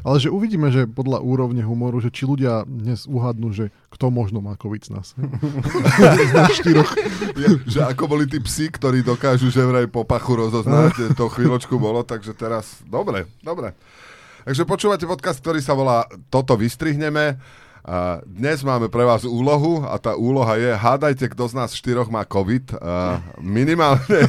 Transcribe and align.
Ale 0.00 0.16
že 0.16 0.32
uvidíme, 0.32 0.72
že 0.72 0.88
podľa 0.88 1.20
úrovne 1.20 1.60
humoru, 1.60 2.00
že 2.00 2.08
či 2.08 2.24
ľudia 2.24 2.64
dnes 2.64 3.04
uhadnú, 3.04 3.52
že 3.52 3.68
kto 3.92 4.08
možno 4.08 4.40
má 4.40 4.56
COVID 4.56 4.82
z 4.86 4.90
nás. 4.96 5.06
z 6.30 6.32
nás 6.32 6.50
štyroch. 6.56 6.90
Je, 7.36 7.48
že 7.68 7.80
ako 7.84 8.16
boli 8.16 8.24
tí 8.24 8.40
psi, 8.40 8.72
ktorí 8.72 9.04
dokážu 9.04 9.52
že 9.52 9.64
vraj 9.66 9.86
po 9.90 10.08
pachu 10.08 10.40
rozoznať, 10.48 11.12
to 11.12 11.28
chvíľočku 11.28 11.76
bolo, 11.76 12.00
takže 12.06 12.32
teraz, 12.32 12.80
dobre, 12.86 13.28
dobre. 13.44 13.76
Takže 14.48 14.64
počúvate 14.64 15.04
podcast, 15.04 15.44
ktorý 15.44 15.60
sa 15.60 15.76
volá 15.76 16.08
Toto 16.32 16.56
vystrihneme. 16.56 17.36
A 17.80 18.20
dnes 18.28 18.60
máme 18.60 18.92
pre 18.92 19.08
vás 19.08 19.24
úlohu 19.24 19.80
a 19.88 19.96
tá 19.96 20.12
úloha 20.12 20.52
je, 20.60 20.68
hádajte, 20.76 21.32
kto 21.32 21.48
z 21.48 21.54
nás 21.56 21.72
štyroch 21.72 22.12
má 22.12 22.28
COVID. 22.28 22.76
A 22.76 23.24
minimálne. 23.40 24.20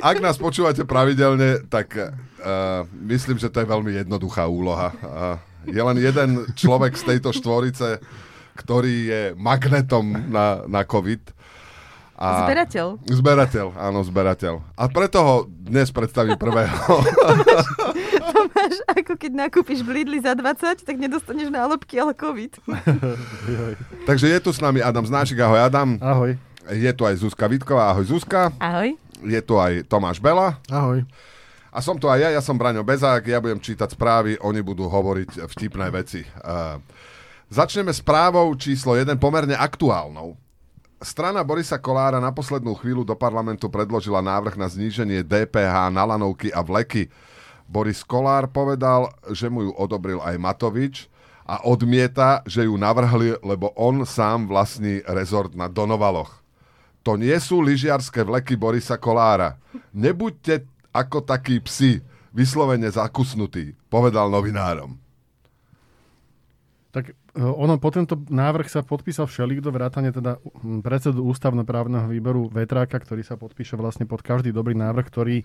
Ak 0.00 0.20
nás 0.22 0.36
počúvate 0.38 0.84
pravidelne, 0.84 1.64
tak 1.66 1.96
uh, 1.96 2.86
myslím, 3.06 3.36
že 3.40 3.50
to 3.50 3.62
je 3.62 3.68
veľmi 3.68 3.92
jednoduchá 4.04 4.46
úloha. 4.46 4.94
Uh, 5.00 5.36
je 5.68 5.82
len 5.82 5.96
jeden 6.00 6.48
človek 6.54 6.96
z 6.96 7.02
tejto 7.14 7.34
štvorice, 7.34 7.98
ktorý 8.56 8.94
je 9.08 9.22
magnetom 9.36 10.30
na, 10.30 10.64
na 10.66 10.82
COVID. 10.82 11.38
A 12.18 12.50
zberateľ. 12.50 12.86
Zberateľ, 13.06 13.66
áno, 13.78 14.02
zberateľ. 14.02 14.54
A 14.74 14.90
preto 14.90 15.18
ho 15.22 15.34
dnes 15.46 15.86
predstavím 15.94 16.34
prvého. 16.34 16.74
to 18.34 18.38
máš 18.50 18.74
ako 18.90 19.14
keď 19.14 19.32
nakúpiš 19.46 19.86
v 19.86 20.02
Lidli 20.02 20.18
za 20.18 20.34
20, 20.34 20.82
tak 20.82 20.96
nedostaneš 20.98 21.46
nálepky, 21.46 21.94
ale 22.02 22.18
COVID. 22.18 22.58
Takže 24.10 24.26
je 24.34 24.38
tu 24.42 24.50
s 24.50 24.58
nami 24.58 24.82
Adam 24.82 25.06
Znáčik. 25.06 25.38
Ahoj, 25.38 25.62
Adam. 25.62 25.94
Ahoj. 26.02 26.34
Je 26.74 26.90
tu 26.90 27.06
aj 27.06 27.22
Zuzka 27.22 27.46
Vitková. 27.46 27.94
Ahoj, 27.94 28.10
Zuzka. 28.10 28.50
Ahoj. 28.58 28.98
Je 29.24 29.40
tu 29.42 29.58
aj 29.58 29.86
Tomáš 29.90 30.22
Bela. 30.22 30.58
Ahoj. 30.70 31.02
A 31.68 31.78
som 31.84 32.00
tu 32.00 32.08
aj 32.08 32.18
ja, 32.18 32.28
ja 32.32 32.42
som 32.42 32.56
Braňo 32.56 32.80
Bezák, 32.82 33.28
ja 33.28 33.38
budem 33.38 33.60
čítať 33.60 33.92
správy, 33.92 34.40
oni 34.40 34.64
budú 34.64 34.88
hovoriť 34.88 35.46
vtipné 35.52 35.92
veci. 35.92 36.24
Uh, 36.40 36.80
začneme 37.52 37.92
správou 37.92 38.48
číslo 38.56 38.96
1, 38.96 39.14
pomerne 39.20 39.54
aktuálnou. 39.54 40.34
Strana 40.98 41.46
Borisa 41.46 41.78
Kolára 41.78 42.18
na 42.18 42.34
poslednú 42.34 42.74
chvíľu 42.74 43.06
do 43.06 43.14
parlamentu 43.14 43.70
predložila 43.70 44.18
návrh 44.18 44.58
na 44.58 44.66
zníženie 44.66 45.22
DPH 45.22 45.94
na 45.94 46.02
lanovky 46.02 46.50
a 46.50 46.64
vleky. 46.64 47.06
Boris 47.68 48.00
Kolár 48.02 48.50
povedal, 48.50 49.12
že 49.30 49.46
mu 49.46 49.68
ju 49.68 49.72
odobril 49.76 50.18
aj 50.24 50.40
Matovič 50.40 51.06
a 51.44 51.62
odmieta, 51.68 52.42
že 52.48 52.64
ju 52.64 52.74
navrhli, 52.74 53.38
lebo 53.44 53.70
on 53.76 54.02
sám 54.08 54.48
vlastní 54.48 55.04
rezort 55.04 55.52
na 55.52 55.68
Donovaloch. 55.68 56.40
To 57.06 57.14
nie 57.14 57.34
sú 57.38 57.62
lyžiarské 57.62 58.26
vleky 58.26 58.58
Borisa 58.58 58.98
Kolára. 59.00 59.56
Nebuďte 59.94 60.66
ako 60.92 61.22
takí 61.22 61.62
psi, 61.62 62.02
vyslovene 62.34 62.90
zakusnutí, 62.90 63.74
povedal 63.88 64.28
novinárom. 64.28 64.98
Tak 66.88 67.12
e, 67.12 67.14
ono 67.38 67.76
po 67.76 67.92
tento 67.92 68.16
návrh 68.16 68.66
sa 68.72 68.80
podpísal 68.80 69.28
všelikto 69.28 69.68
vrátane 69.68 70.08
teda 70.08 70.40
predsedu 70.80 71.20
ústavnoprávneho 71.28 72.08
výboru 72.08 72.48
Vetráka, 72.48 72.96
ktorý 72.96 73.20
sa 73.20 73.36
podpíše 73.36 73.76
vlastne 73.76 74.08
pod 74.08 74.24
každý 74.24 74.50
dobrý 74.50 74.72
návrh, 74.72 75.06
ktorý 75.06 75.36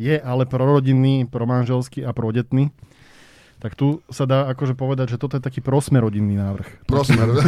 je 0.00 0.16
ale 0.16 0.48
prorodinný, 0.48 1.28
promanželský 1.28 2.02
a 2.02 2.16
prodetný. 2.16 2.72
Tak 3.56 3.72
tu 3.72 4.04
sa 4.12 4.28
dá 4.28 4.52
akože 4.52 4.76
povedať, 4.76 5.16
že 5.16 5.20
toto 5.20 5.40
je 5.40 5.42
taký 5.42 5.64
prosmerodinný 5.64 6.36
návrh. 6.36 6.84
Prosmer. 6.84 7.24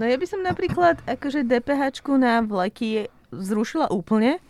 no 0.00 0.04
ja 0.04 0.16
by 0.16 0.26
som 0.26 0.40
napríklad 0.40 1.04
akože 1.04 1.44
DPH 1.44 2.00
na 2.16 2.40
vlaky 2.40 3.12
zrušila 3.28 3.92
úplne, 3.92 4.40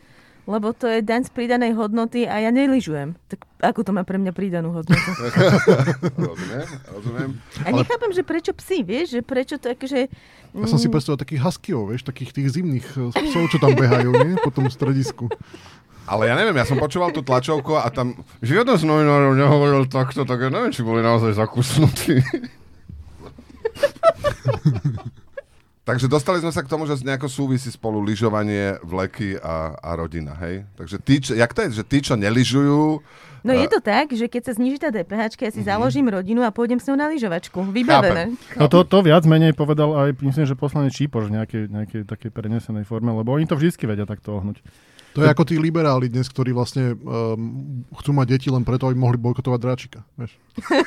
lebo 0.44 0.76
to 0.76 0.84
je 0.84 1.00
daň 1.00 1.24
z 1.24 1.32
pridanej 1.32 1.72
hodnoty 1.72 2.28
a 2.28 2.36
ja 2.36 2.52
neližujem. 2.52 3.16
Tak 3.32 3.48
ako 3.64 3.80
to 3.80 3.90
má 3.96 4.04
pre 4.04 4.20
mňa 4.20 4.32
pridanú 4.36 4.76
hodnotu? 4.76 5.08
rozumiem, 6.20 6.68
rozumiem. 6.92 7.30
A 7.64 7.68
nechápem, 7.72 8.12
že 8.12 8.22
prečo 8.22 8.52
psi, 8.52 8.84
vieš, 8.84 9.16
že 9.16 9.20
prečo 9.24 9.56
to 9.56 9.72
akože... 9.72 10.12
Ja 10.54 10.68
som 10.68 10.76
si 10.76 10.86
mm. 10.86 10.92
predstavil 10.92 11.18
takých 11.18 11.40
huskyov, 11.42 11.82
vieš, 11.90 12.04
takých 12.04 12.30
tých 12.36 12.48
zimných 12.60 12.86
eh, 12.86 13.10
psov, 13.10 13.48
čo 13.48 13.56
tam 13.56 13.72
behajú, 13.72 14.12
nie? 14.12 14.36
Po 14.44 14.52
tom 14.52 14.68
stredisku. 14.68 15.32
Ale 16.04 16.28
ja 16.28 16.36
neviem, 16.36 16.56
ja 16.56 16.68
som 16.68 16.76
počúval 16.76 17.16
tú 17.16 17.24
tlačovku 17.24 17.80
a 17.80 17.88
tam 17.88 18.12
žiaden 18.44 18.76
z 18.76 18.84
novinárov 18.84 19.32
nehovoril 19.32 19.88
takto, 19.88 20.28
tak 20.28 20.36
ja 20.44 20.50
neviem, 20.52 20.72
či 20.72 20.84
boli 20.84 21.00
naozaj 21.00 21.32
zakusnutí. 21.32 22.20
Takže 25.84 26.08
dostali 26.08 26.40
sme 26.40 26.48
sa 26.48 26.64
k 26.64 26.72
tomu, 26.72 26.88
že 26.88 27.04
nejako 27.04 27.28
súvisí 27.28 27.68
spolu 27.68 28.00
lyžovanie, 28.00 28.80
vleky 28.80 29.36
a, 29.36 29.76
a 29.76 29.92
rodina, 29.92 30.32
hej? 30.40 30.64
Takže 30.80 30.96
tí, 31.04 31.20
čo, 31.20 31.36
jak 31.36 31.52
to 31.52 31.60
je, 31.68 31.76
že 31.76 31.84
tí, 31.84 32.00
čo 32.00 32.16
neližujú... 32.16 33.04
No 33.44 33.52
je 33.52 33.68
to 33.68 33.84
tak, 33.84 34.08
že 34.08 34.24
keď 34.24 34.48
sa 34.48 34.52
zniží 34.56 34.80
tá 34.80 34.88
DPH, 34.88 35.36
ja 35.36 35.52
si 35.52 35.60
mm-hmm. 35.60 35.68
založím 35.68 36.08
rodinu 36.08 36.40
a 36.40 36.48
pôjdem 36.48 36.80
s 36.80 36.88
ňou 36.88 36.96
na 36.96 37.12
lyžovačku. 37.12 37.68
Vybavené. 37.68 38.32
Chápem. 38.32 38.56
No 38.56 38.72
to, 38.72 38.88
to 38.88 39.04
viac 39.04 39.28
menej 39.28 39.52
povedal 39.52 39.92
aj, 39.92 40.16
myslím, 40.24 40.48
že 40.48 40.56
poslanec 40.56 40.96
Čípoš 40.96 41.28
v 41.28 41.36
nejakej, 41.36 41.62
nejakej 41.68 42.02
takej 42.08 42.32
prenesenej 42.32 42.88
forme, 42.88 43.12
lebo 43.12 43.36
oni 43.36 43.44
to 43.44 43.52
vždy 43.52 43.76
vedia 43.84 44.08
takto 44.08 44.40
ohnuť. 44.40 44.64
To 45.14 45.22
je 45.22 45.30
ako 45.30 45.46
tí 45.46 45.54
liberáli 45.62 46.10
dnes, 46.10 46.26
ktorí 46.26 46.50
vlastne 46.50 46.98
um, 46.98 47.86
chcú 48.02 48.10
mať 48.10 48.26
deti 48.34 48.48
len 48.50 48.66
preto, 48.66 48.90
aby 48.90 48.98
mohli 48.98 49.14
bojkotovať 49.22 49.60
dráčika. 49.62 49.98
Vieš? 50.18 50.32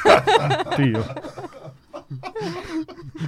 Ty 0.78 0.84
jo. 0.84 1.04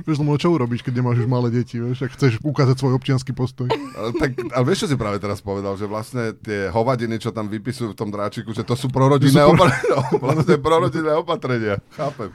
vieš, 0.04 0.20
no 0.24 0.36
čo 0.36 0.52
urobíš, 0.52 0.84
keď 0.84 1.00
nemáš 1.00 1.24
už 1.24 1.28
malé 1.28 1.52
deti, 1.52 1.80
vieš, 1.80 2.08
ak 2.08 2.16
chceš 2.16 2.44
ukázať 2.44 2.76
svoj 2.80 3.00
občianský 3.00 3.32
postoj. 3.32 3.68
Ale, 3.72 4.12
tak, 4.16 4.36
ale 4.40 4.64
vieš, 4.68 4.86
čo 4.86 4.90
si 4.92 4.98
práve 5.00 5.20
teraz 5.24 5.40
povedal, 5.40 5.76
že 5.80 5.88
vlastne 5.88 6.36
tie 6.40 6.68
hovadiny, 6.72 7.20
čo 7.20 7.32
tam 7.32 7.48
vypisujú 7.48 7.96
v 7.96 7.98
tom 7.98 8.12
dráčiku, 8.12 8.52
že 8.52 8.68
to 8.68 8.76
sú 8.76 8.92
prorodinné, 8.92 9.40
sú 9.40 9.56
pro... 9.56 9.56
opatrenia, 9.56 9.98
vlastne 10.20 10.56
prorodinné 10.68 11.14
opatrenia. 11.16 11.76
Chápem. 11.96 12.32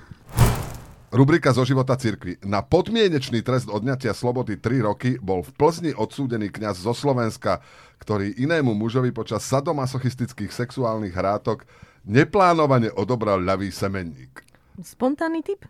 Rubrika 1.15 1.55
zo 1.55 1.63
života 1.63 1.95
cirkvi. 1.95 2.43
Na 2.43 2.59
podmienečný 2.59 3.47
trest 3.47 3.71
odňatia 3.71 4.11
slobody 4.11 4.59
3 4.59 4.83
roky 4.83 5.15
bol 5.23 5.47
v 5.47 5.55
Plzni 5.55 5.95
odsúdený 5.95 6.51
kňaz 6.51 6.83
zo 6.83 6.91
Slovenska, 6.91 7.63
ktorý 8.03 8.35
inému 8.35 8.75
mužovi 8.75 9.15
počas 9.15 9.47
sadomasochistických 9.47 10.51
sexuálnych 10.51 11.15
hrátok 11.15 11.71
neplánovane 12.03 12.91
odobral 12.99 13.39
ľavý 13.39 13.71
semenník. 13.71 14.43
Spontánny 14.83 15.47
typ? 15.47 15.63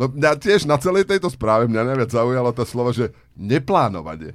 No 0.00 0.08
mňa 0.08 0.40
tiež 0.40 0.64
na 0.64 0.80
celej 0.80 1.04
tejto 1.04 1.28
správe 1.28 1.68
mňa 1.68 1.92
najviac 1.92 2.08
zaujalo 2.08 2.56
to 2.56 2.64
slovo, 2.64 2.96
že 2.96 3.12
neplánovanie. 3.36 4.32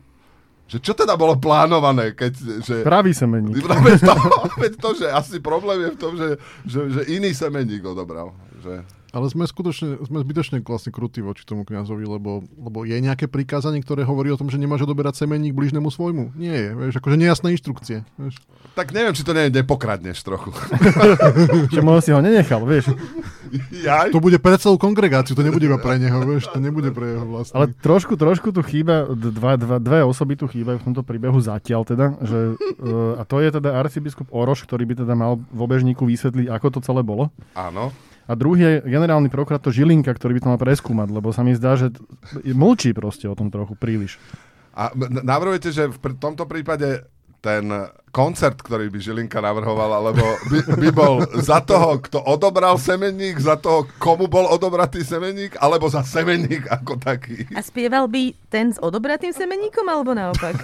Že 0.69 0.77
čo 0.85 0.93
teda 0.93 1.17
bolo 1.17 1.33
plánované, 1.41 2.13
keď... 2.13 2.61
Že... 2.61 2.75
Pravý 2.85 3.17
semenník. 3.17 3.65
Veď 3.65 4.05
to, 4.05 4.13
veď 4.61 4.73
to, 4.77 4.89
že 5.01 5.07
asi 5.09 5.41
problém 5.41 5.81
je 5.81 5.89
v 5.89 5.97
tom, 5.97 6.13
že, 6.13 6.29
že, 6.61 6.79
že 6.93 7.01
iný 7.09 7.33
semenník 7.33 7.81
odobral. 7.81 8.37
Že... 8.67 8.75
Ale 9.15 9.31
sme 9.31 9.47
skutočne, 9.47 10.03
sme 10.03 10.19
zbytočne 10.19 10.59
vlastne 10.59 10.91
krutí 10.91 11.23
voči 11.23 11.47
tomu 11.47 11.63
kňazovi, 11.63 12.03
lebo, 12.03 12.43
lebo 12.59 12.83
je 12.83 12.99
nejaké 12.99 13.31
prikázanie, 13.31 13.79
ktoré 13.79 14.03
hovorí 14.03 14.35
o 14.35 14.37
tom, 14.37 14.51
že 14.51 14.59
nemáš 14.59 14.83
odoberať 14.83 15.23
semenník 15.23 15.55
blížnemu 15.55 15.87
svojmu. 15.87 16.35
Nie 16.35 16.53
je, 16.53 16.69
vieš, 16.75 16.93
akože 16.99 17.15
nejasné 17.15 17.55
inštrukcie. 17.55 18.03
Vieš. 18.19 18.35
Tak 18.75 18.91
neviem, 18.91 19.15
či 19.15 19.23
to 19.23 19.31
nie, 19.31 19.47
nepokradneš 19.47 20.21
trochu. 20.27 20.51
že 21.73 21.79
možno 21.79 22.01
si 22.03 22.11
ho 22.11 22.19
nenechal, 22.19 22.67
vieš. 22.67 22.91
Jaj? 23.71 24.11
To 24.11 24.19
bude 24.19 24.43
pre 24.43 24.59
celú 24.59 24.75
kongregáciu, 24.75 25.39
to 25.39 25.41
nebude 25.41 25.65
iba 25.65 25.79
pre 25.79 25.95
neho, 25.97 26.19
vieš, 26.27 26.51
to 26.51 26.59
nebude 26.59 26.91
pre 26.91 27.15
jeho 27.15 27.25
vlastný. 27.25 27.55
Ale 27.55 27.65
trošku, 27.79 28.19
trošku 28.19 28.51
tu 28.51 28.59
chýba, 28.59 29.07
dva, 29.07 29.55
dva, 29.55 29.79
dve 29.79 30.03
osoby 30.03 30.35
tu 30.35 30.51
chýbajú 30.51 30.83
v 30.83 30.85
tomto 30.91 31.01
príbehu 31.07 31.39
zatiaľ 31.39 31.87
teda, 31.87 32.05
že, 32.27 32.59
uh, 32.59 33.17
a 33.17 33.23
to 33.23 33.39
je 33.39 33.49
teda 33.55 33.71
arcibiskup 33.79 34.27
Oroš, 34.35 34.67
ktorý 34.67 34.83
by 34.83 35.07
teda 35.07 35.15
mal 35.15 35.39
v 35.39 35.59
obežníku 35.63 36.03
vysvetliť, 36.03 36.51
ako 36.51 36.67
to 36.75 36.79
celé 36.83 37.01
bolo. 37.07 37.31
Áno. 37.55 37.95
A 38.27 38.35
druhý 38.35 38.59
je 38.59 38.73
generálny 38.83 39.31
prokurátor 39.31 39.71
Žilinka, 39.71 40.11
ktorý 40.11 40.37
by 40.37 40.41
to 40.43 40.51
mal 40.51 40.59
preskúmať, 40.59 41.07
lebo 41.15 41.31
sa 41.31 41.47
mi 41.47 41.55
zdá, 41.55 41.79
že 41.79 41.95
mlčí 42.43 42.91
proste 42.91 43.31
o 43.31 43.35
tom 43.39 43.47
trochu 43.47 43.79
príliš. 43.79 44.19
A 44.75 44.91
navrhujete, 45.23 45.71
že 45.71 45.87
v 45.87 45.97
tomto 46.19 46.43
prípade 46.45 47.07
ten 47.39 47.71
koncert, 48.11 48.57
ktorý 48.63 48.89
by 48.89 48.97
Žilinka 48.97 49.37
navrhoval, 49.43 50.01
alebo 50.01 50.23
by, 50.49 50.59
by 50.79 50.89
bol 50.89 51.21
za 51.37 51.61
toho, 51.61 52.01
kto 52.01 52.23
odobral 52.23 52.79
semenník, 52.79 53.37
za 53.37 53.59
toho, 53.59 53.85
komu 54.01 54.25
bol 54.25 54.47
odobratý 54.49 55.03
semenník, 55.03 55.59
alebo 55.59 55.85
za 55.91 56.01
semenník 56.01 56.65
ako 56.71 56.97
taký. 56.97 57.45
A 57.53 57.61
spieval 57.61 58.09
by 58.09 58.33
ten 58.47 58.73
s 58.73 58.79
odobratým 58.79 59.35
semenníkom, 59.35 59.85
alebo 59.85 60.15
naopak? 60.15 60.55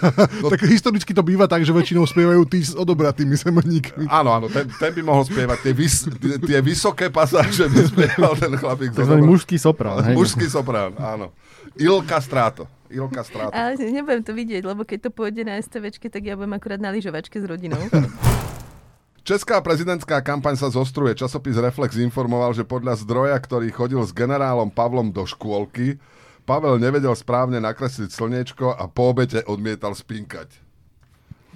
no, 0.41 0.47
tak 0.53 0.65
historicky 0.65 1.11
to 1.11 1.21
býva 1.21 1.45
tak, 1.45 1.61
že 1.61 1.75
väčšinou 1.75 2.07
spievajú 2.07 2.41
tí 2.47 2.63
s 2.63 2.73
odobratými 2.73 3.35
semenníkmi. 3.37 4.05
Áno, 4.09 4.33
áno, 4.33 4.47
ten, 4.49 4.65
ten 4.79 4.91
by 4.95 5.01
mohol 5.03 5.23
spievať 5.27 5.59
tie, 5.61 5.73
vys, 5.75 6.07
tie, 6.07 6.35
tie 6.41 6.59
vysoké 6.63 7.11
pasáže, 7.13 7.69
by 7.69 7.81
spieval 7.85 8.33
ten 8.39 8.55
chlapík. 8.55 8.95
Takzvaný 8.95 9.23
mužský 9.27 9.59
soprán. 9.59 10.01
Mužský 10.15 10.47
soprán, 10.49 10.95
áno. 10.97 11.35
Ilka 11.77 12.21
Stráto. 12.21 12.69
Ilka 12.93 13.25
Stráto. 13.25 13.57
Ale 13.57 13.73
nebudem 13.81 14.21
to 14.21 14.37
vidieť, 14.37 14.61
lebo 14.61 14.85
keď 14.85 15.09
to 15.09 15.11
pôjde 15.11 15.41
na 15.41 15.57
STVčke, 15.57 16.13
tak 16.13 16.21
ja 16.29 16.37
budem 16.37 16.53
akurát 16.53 16.77
na 16.77 16.93
lyžovačke 16.93 17.32
s 17.39 17.45
rodinou. 17.47 17.81
Česká 19.23 19.63
prezidentská 19.63 20.19
kampaň 20.19 20.59
sa 20.59 20.67
zostruje. 20.67 21.15
Časopis 21.15 21.55
Reflex 21.55 21.95
informoval, 21.95 22.51
že 22.51 22.67
podľa 22.67 22.99
zdroja, 22.99 23.39
ktorý 23.39 23.71
chodil 23.71 24.03
s 24.03 24.11
generálom 24.11 24.67
Pavlom 24.67 25.15
do 25.15 25.23
škôlky, 25.23 25.95
Pavel 26.43 26.75
nevedel 26.75 27.15
správne 27.15 27.63
nakresliť 27.63 28.11
slniečko 28.11 28.75
a 28.75 28.83
po 28.91 29.15
obete 29.15 29.39
odmietal 29.47 29.95
spinkať. 29.95 30.59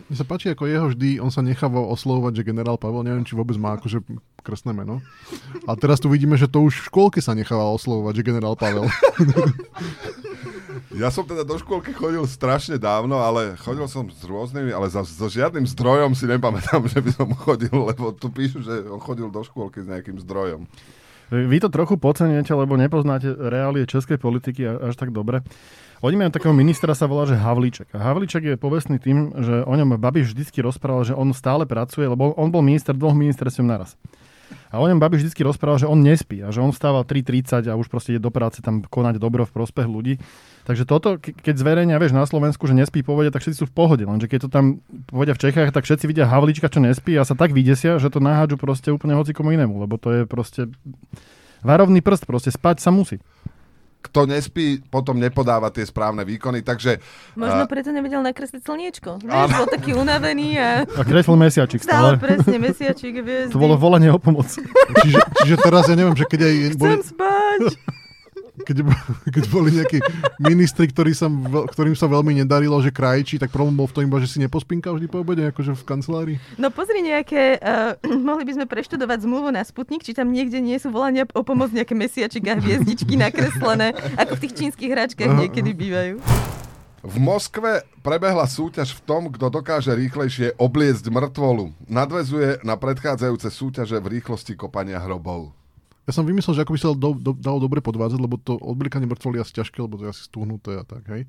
Mne 0.07 0.15
sa 0.15 0.23
páči, 0.23 0.47
ako 0.47 0.63
jeho 0.63 0.87
vždy, 0.95 1.19
on 1.19 1.27
sa 1.27 1.43
nechával 1.43 1.83
oslovovať, 1.91 2.39
že 2.39 2.47
generál 2.47 2.79
Pavel, 2.79 3.03
neviem, 3.03 3.27
či 3.27 3.35
vôbec 3.35 3.59
má 3.59 3.75
akože 3.75 3.99
krstné 4.39 4.71
meno. 4.71 5.03
A 5.67 5.75
teraz 5.75 5.99
tu 5.99 6.07
vidíme, 6.07 6.39
že 6.39 6.47
to 6.47 6.63
už 6.63 6.79
v 6.79 6.87
škôlke 6.87 7.19
sa 7.19 7.35
nechával 7.35 7.75
oslovovať, 7.75 8.23
že 8.23 8.27
generál 8.31 8.55
Pavel. 8.55 8.87
Ja 10.95 11.09
som 11.13 11.27
teda 11.27 11.43
do 11.43 11.55
škôlky 11.59 11.91
chodil 11.93 12.23
strašne 12.25 12.79
dávno, 12.81 13.19
ale 13.19 13.59
chodil 13.59 13.85
som 13.85 14.07
s 14.07 14.23
rôznymi, 14.23 14.71
ale 14.71 14.87
za, 14.87 15.03
so 15.03 15.27
žiadnym 15.27 15.65
zdrojom 15.65 16.15
si 16.15 16.25
nepamätám, 16.25 16.85
že 16.93 16.99
by 17.03 17.11
som 17.13 17.27
chodil, 17.35 17.73
lebo 17.73 18.15
tu 18.15 18.31
píšu, 18.31 18.63
že 18.63 18.87
on 18.87 19.01
chodil 19.01 19.29
do 19.29 19.41
škôlky 19.43 19.83
s 19.83 19.87
nejakým 19.89 20.17
zdrojom. 20.23 20.65
Vy 21.27 21.59
to 21.59 21.67
trochu 21.67 21.99
podceňujete, 21.99 22.55
lebo 22.55 22.79
nepoznáte 22.79 23.27
reálie 23.35 23.83
českej 23.83 24.15
politiky 24.15 24.63
až 24.63 24.95
tak 24.95 25.11
dobre. 25.11 25.43
Oni 25.99 26.13
majú 26.13 26.29
takého 26.29 26.53
ministra, 26.53 26.93
sa 26.93 27.09
volá, 27.09 27.25
že 27.25 27.33
Havlíček. 27.33 27.89
A 27.91 27.99
Havlíček 27.99 28.53
je 28.53 28.55
povestný 28.55 29.01
tým, 29.01 29.33
že 29.33 29.65
o 29.65 29.73
ňom 29.73 29.97
Babiš 29.97 30.31
vždycky 30.31 30.61
rozprával, 30.61 31.03
že 31.03 31.17
on 31.17 31.33
stále 31.33 31.65
pracuje, 31.65 32.05
lebo 32.05 32.37
on 32.37 32.53
bol 32.53 32.61
minister 32.61 32.93
dvoch 32.93 33.17
ministerstiev 33.17 33.65
naraz. 33.65 33.97
A 34.67 34.79
o 34.79 34.85
ňom 34.85 34.99
Babiš 34.99 35.23
vždycky 35.27 35.41
rozprával, 35.47 35.79
že 35.83 35.87
on 35.87 35.99
nespí 35.99 36.43
a 36.43 36.51
že 36.51 36.59
on 36.59 36.75
vstával 36.75 37.07
3.30 37.07 37.71
a 37.71 37.79
už 37.79 37.87
proste 37.87 38.15
ide 38.15 38.21
do 38.21 38.31
práce 38.31 38.59
tam 38.59 38.83
konať 38.83 39.19
dobro 39.19 39.47
v 39.47 39.51
prospech 39.55 39.87
ľudí. 39.87 40.19
Takže 40.67 40.83
toto, 40.83 41.15
keď 41.19 41.55
zverejnia, 41.55 41.95
vieš, 41.95 42.11
na 42.11 42.27
Slovensku, 42.27 42.67
že 42.67 42.75
nespí 42.75 42.99
povedia, 42.99 43.31
tak 43.31 43.39
všetci 43.39 43.63
sú 43.63 43.65
v 43.71 43.75
pohode. 43.75 44.03
Lenže 44.03 44.27
keď 44.27 44.47
to 44.47 44.49
tam 44.51 44.83
povedia 45.07 45.33
v 45.35 45.41
Čechách, 45.47 45.71
tak 45.71 45.87
všetci 45.87 46.05
vidia 46.11 46.27
Havlíčka, 46.27 46.67
čo 46.67 46.83
nespí 46.83 47.15
a 47.15 47.23
sa 47.23 47.39
tak 47.39 47.55
vydesia, 47.55 47.95
že 47.97 48.11
to 48.11 48.19
nahádžu 48.19 48.59
proste 48.59 48.91
úplne 48.91 49.15
hocikomu 49.15 49.55
inému, 49.55 49.79
lebo 49.79 49.95
to 49.95 50.11
je 50.11 50.21
proste 50.27 50.67
varovný 51.63 52.03
prst, 52.03 52.27
proste 52.27 52.51
spať 52.51 52.83
sa 52.83 52.91
musí 52.91 53.23
kto 54.07 54.25
nespí, 54.25 54.79
potom 54.87 55.19
nepodáva 55.19 55.67
tie 55.69 55.83
správne 55.83 56.23
výkony, 56.23 56.63
takže... 56.63 57.03
Možno 57.35 57.67
uh, 57.67 57.69
preto 57.69 57.91
nevedel 57.91 58.23
nakresliť 58.23 58.63
slniečko. 58.63 59.21
Vieš, 59.21 59.51
bol 59.53 59.67
taký 59.67 59.91
unavený 59.93 60.57
a... 60.57 60.69
A 60.87 61.03
kreslil 61.03 61.35
mesiačik 61.35 61.83
stále. 61.83 62.15
Stále 62.15 62.23
presne, 62.23 62.57
mesiačik. 62.57 63.13
To 63.53 63.59
bolo 63.59 63.75
volanie 63.75 64.07
o 64.07 64.19
pomoc. 64.19 64.47
čiže, 65.03 65.19
čiže 65.43 65.55
teraz 65.59 65.89
ja 65.91 65.95
neviem, 65.99 66.15
že 66.15 66.25
keď 66.25 66.39
aj... 66.47 66.55
Chcem 66.55 66.79
boli... 66.79 66.95
spať 67.03 67.96
keď, 68.63 68.77
keď 69.35 69.43
boli 69.51 69.69
nejakí 69.77 69.99
ministri, 70.41 70.89
ktorý 70.89 71.13
sa, 71.13 71.29
ktorým 71.73 71.93
sa 71.93 72.09
veľmi 72.09 72.41
nedarilo, 72.41 72.77
že 72.81 72.93
krajčí, 72.93 73.37
tak 73.37 73.53
problém 73.53 73.77
bol 73.77 73.89
v 73.89 73.95
tom 73.97 74.03
iba, 74.07 74.17
že 74.23 74.29
si 74.31 74.37
nepospinkal 74.41 74.97
vždy 74.97 75.07
po 75.09 75.21
obede, 75.21 75.45
akože 75.49 75.77
v 75.77 75.83
kancelárii? 75.85 76.37
No 76.57 76.73
pozri 76.73 77.05
nejaké, 77.05 77.61
uh, 77.61 77.97
mohli 78.29 78.47
by 78.47 78.63
sme 78.63 78.65
preštudovať 78.65 79.27
zmluvu 79.27 79.53
na 79.53 79.61
Sputnik, 79.61 80.01
či 80.01 80.17
tam 80.17 80.31
niekde 80.33 80.57
nie 80.63 80.77
sú 80.81 80.89
volania 80.89 81.27
o 81.35 81.41
pomoc 81.45 81.69
nejaké 81.69 81.93
mesiačik 81.93 82.47
a 82.49 82.57
hviezdičky 82.61 83.19
nakreslené, 83.19 83.93
ako 84.17 84.39
v 84.39 84.41
tých 84.47 84.53
čínskych 84.63 84.91
hračkách 84.91 85.31
niekedy 85.37 85.71
bývajú. 85.75 86.15
V 87.07 87.23
Moskve 87.23 87.87
prebehla 88.03 88.43
súťaž 88.49 88.91
v 88.97 89.01
tom, 89.07 89.23
kto 89.31 89.47
dokáže 89.47 89.95
rýchlejšie 89.95 90.59
obliecť 90.59 91.07
mŕtvolu. 91.07 91.87
Nadvezuje 91.87 92.65
na 92.67 92.75
predchádzajúce 92.75 93.47
súťaže 93.47 94.01
v 94.03 94.19
rýchlosti 94.19 94.59
kopania 94.59 94.99
hrobov. 94.99 95.56
Ja 96.07 96.15
som 96.15 96.23
vymyslel, 96.23 96.55
že 96.55 96.63
ako 96.63 96.71
by 96.71 96.79
sa 96.79 96.89
do, 96.95 97.11
do, 97.19 97.31
dalo 97.35 97.59
dobre 97.59 97.83
podvádzať, 97.83 98.19
lebo 98.23 98.39
to 98.39 98.55
odbliekanie 98.55 99.11
mŕtvoly 99.11 99.37
je 99.37 99.43
asi 99.43 99.53
ťažké, 99.59 99.83
lebo 99.83 99.99
to 99.99 100.07
je 100.07 100.15
asi 100.15 100.23
stúhnuté 100.23 100.79
a 100.79 100.87
tak, 100.87 101.03
hej. 101.11 101.27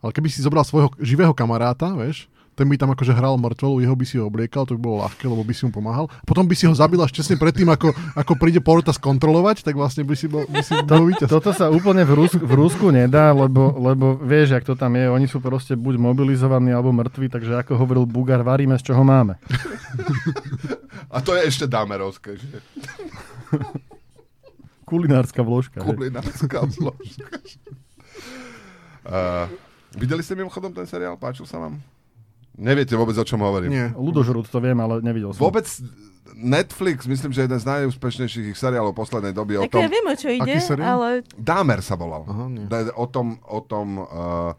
Ale 0.00 0.10
keby 0.16 0.32
si 0.32 0.40
zobral 0.40 0.64
svojho 0.64 0.88
živého 0.96 1.36
kamaráta, 1.36 1.92
vieš, 1.92 2.32
ten 2.54 2.70
by 2.70 2.78
tam 2.78 2.94
akože 2.94 3.12
hral 3.12 3.34
mŕtvolu, 3.36 3.82
jeho 3.82 3.92
by 3.92 4.04
si 4.06 4.16
ho 4.16 4.24
obliekal, 4.30 4.64
to 4.64 4.78
by 4.78 4.80
bolo 4.80 4.96
ľahké, 5.04 5.26
lebo 5.26 5.42
by 5.44 5.52
si 5.52 5.66
mu 5.68 5.76
pomáhal. 5.76 6.06
Potom 6.22 6.46
by 6.46 6.54
si 6.56 6.64
ho 6.64 6.72
zabil 6.72 6.96
až 7.02 7.12
tesne 7.12 7.36
predtým, 7.36 7.66
ako, 7.68 7.92
ako 8.14 8.32
príde 8.38 8.62
porota 8.62 8.94
skontrolovať, 8.94 9.66
tak 9.66 9.74
vlastne 9.76 10.06
by 10.06 10.14
si 10.16 10.30
bol, 10.30 10.46
by 10.46 10.62
si 10.62 10.72
bol 10.86 11.04
víťaz. 11.04 11.28
Toto 11.28 11.50
sa 11.52 11.68
úplne 11.68 12.06
v 12.06 12.14
Rusku, 12.14 12.40
v 12.40 12.54
Rusku 12.54 12.86
nedá, 12.94 13.34
lebo, 13.34 13.74
lebo 13.76 14.16
vieš, 14.22 14.56
ak 14.56 14.64
to 14.64 14.78
tam 14.78 14.94
je, 14.94 15.04
oni 15.10 15.26
sú 15.28 15.42
proste 15.42 15.74
buď 15.74 15.98
mobilizovaní 15.98 16.70
alebo 16.72 16.94
mŕtvi, 16.94 17.26
takže 17.28 17.60
ako 17.60 17.76
hovoril 17.76 18.06
Bugar, 18.06 18.46
varíme 18.46 18.78
z 18.78 18.88
čoho 18.88 19.02
máme. 19.02 19.36
A 21.14 21.20
to 21.20 21.34
je 21.34 21.44
ešte 21.44 21.66
dámerovské, 21.66 22.38
že? 22.38 22.58
Kulinárska 24.94 25.42
vložka. 25.42 25.78
Kulinárska 25.82 26.58
vložka. 26.70 27.26
uh, 29.10 29.50
videli 29.98 30.22
ste 30.22 30.38
mimochodom 30.38 30.70
ten 30.70 30.86
seriál? 30.86 31.18
Páčil 31.18 31.50
sa 31.50 31.58
vám? 31.58 31.82
Neviete 32.54 32.94
vôbec, 32.94 33.18
o 33.18 33.26
čom 33.26 33.42
hovorím. 33.42 33.74
Nie, 33.74 33.86
Ludožrút 33.98 34.46
to 34.46 34.62
viem, 34.62 34.78
ale 34.78 35.02
nevidel 35.02 35.34
som. 35.34 35.42
Vôbec 35.42 35.66
Netflix, 36.38 37.10
myslím, 37.10 37.34
že 37.34 37.50
jeden 37.50 37.58
z 37.58 37.66
najúspešnejších 37.66 38.54
ich 38.54 38.58
seriálov 38.58 38.94
poslednej 38.94 39.34
doby. 39.34 39.58
Tak 39.58 39.66
o 39.66 39.72
tom, 39.74 39.82
ja 39.82 39.90
viem, 39.90 40.06
o 40.06 40.14
čo 40.14 40.28
ide, 40.30 40.54
ale... 40.78 41.26
Dámer 41.34 41.82
sa 41.82 41.98
volal. 41.98 42.22
Aha, 42.30 42.46
nie. 42.46 42.66
O 42.94 43.06
tom, 43.10 43.42
o 43.42 43.58
tom 43.58 43.98
uh, 43.98 44.54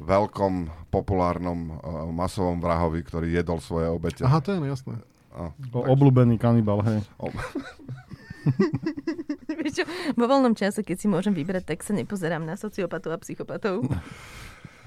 veľkom, 0.00 0.88
populárnom 0.88 1.60
uh, 1.68 2.08
masovom 2.08 2.56
vrahovi, 2.64 3.04
ktorý 3.04 3.28
jedol 3.28 3.60
svoje 3.60 3.92
obete. 3.92 4.24
Aha, 4.24 4.40
to 4.40 4.56
je 4.56 4.64
jasné. 4.64 4.96
A, 5.36 5.52
o, 5.52 5.80
obľúbený 5.92 6.40
kanibal, 6.40 6.80
hej. 6.80 7.04
O... 7.20 7.28
Vo 10.18 10.24
voľnom 10.26 10.54
čase, 10.54 10.86
keď 10.86 10.96
si 10.96 11.06
môžem 11.10 11.34
vybrať, 11.34 11.74
tak 11.74 11.82
sa 11.82 11.92
nepozerám 11.92 12.42
na 12.46 12.54
sociopatov 12.54 13.14
a 13.14 13.18
psychopatov. 13.20 13.84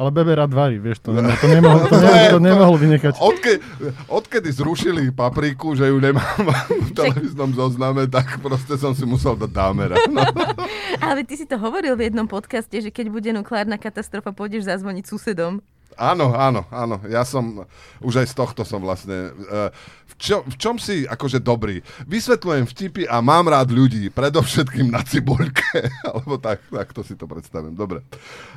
Ale 0.01 0.09
Bebe 0.09 0.33
rád 0.33 0.49
varí, 0.49 0.81
vieš, 0.81 1.05
to, 1.05 1.13
to, 1.13 1.47
nemohol, 1.51 1.85
to, 1.91 2.01
ne, 2.01 2.33
to 2.33 2.39
nemohol 2.41 2.73
vynechať. 2.79 3.21
Odke, 3.21 3.61
odkedy 4.09 4.49
zrušili 4.49 5.13
papriku, 5.13 5.77
že 5.77 5.93
ju 5.93 6.01
nemám 6.01 6.41
v 6.65 6.89
televíznom 6.95 7.53
zozname, 7.53 8.09
tak 8.09 8.41
proste 8.41 8.81
som 8.81 8.97
si 8.97 9.05
musel 9.05 9.37
dať 9.37 9.51
dámera. 9.53 10.01
No. 10.09 10.25
Ale 11.05 11.21
ty 11.21 11.37
si 11.37 11.45
to 11.45 11.61
hovoril 11.61 11.93
v 11.93 12.09
jednom 12.09 12.25
podcaste, 12.25 12.73
že 12.73 12.89
keď 12.89 13.13
bude 13.13 13.29
nukleárna 13.29 13.77
katastrofa, 13.77 14.33
pôjdeš 14.33 14.65
zazvoniť 14.65 15.05
susedom. 15.05 15.61
Áno, 15.97 16.33
áno, 16.35 16.65
áno. 16.71 17.01
Ja 17.07 17.27
som, 17.27 17.67
už 17.99 18.23
aj 18.23 18.27
z 18.31 18.35
tohto 18.35 18.61
som 18.63 18.79
vlastne... 18.83 19.35
Uh, 19.47 19.69
v, 20.11 20.13
čo, 20.19 20.43
v 20.43 20.55
čom 20.59 20.75
si 20.75 21.07
akože 21.07 21.39
dobrý? 21.39 21.79
Vysvetľujem 22.05 22.65
vtipy 22.67 23.03
a 23.07 23.23
mám 23.23 23.47
rád 23.47 23.71
ľudí, 23.71 24.11
predovšetkým 24.11 24.91
na 24.91 25.01
cibuľke. 25.01 25.87
Alebo 26.11 26.35
tak, 26.37 26.61
tak 26.67 26.91
to 26.91 27.01
si 27.01 27.15
to 27.15 27.25
predstavím. 27.25 27.73
Dobre. 27.73 28.03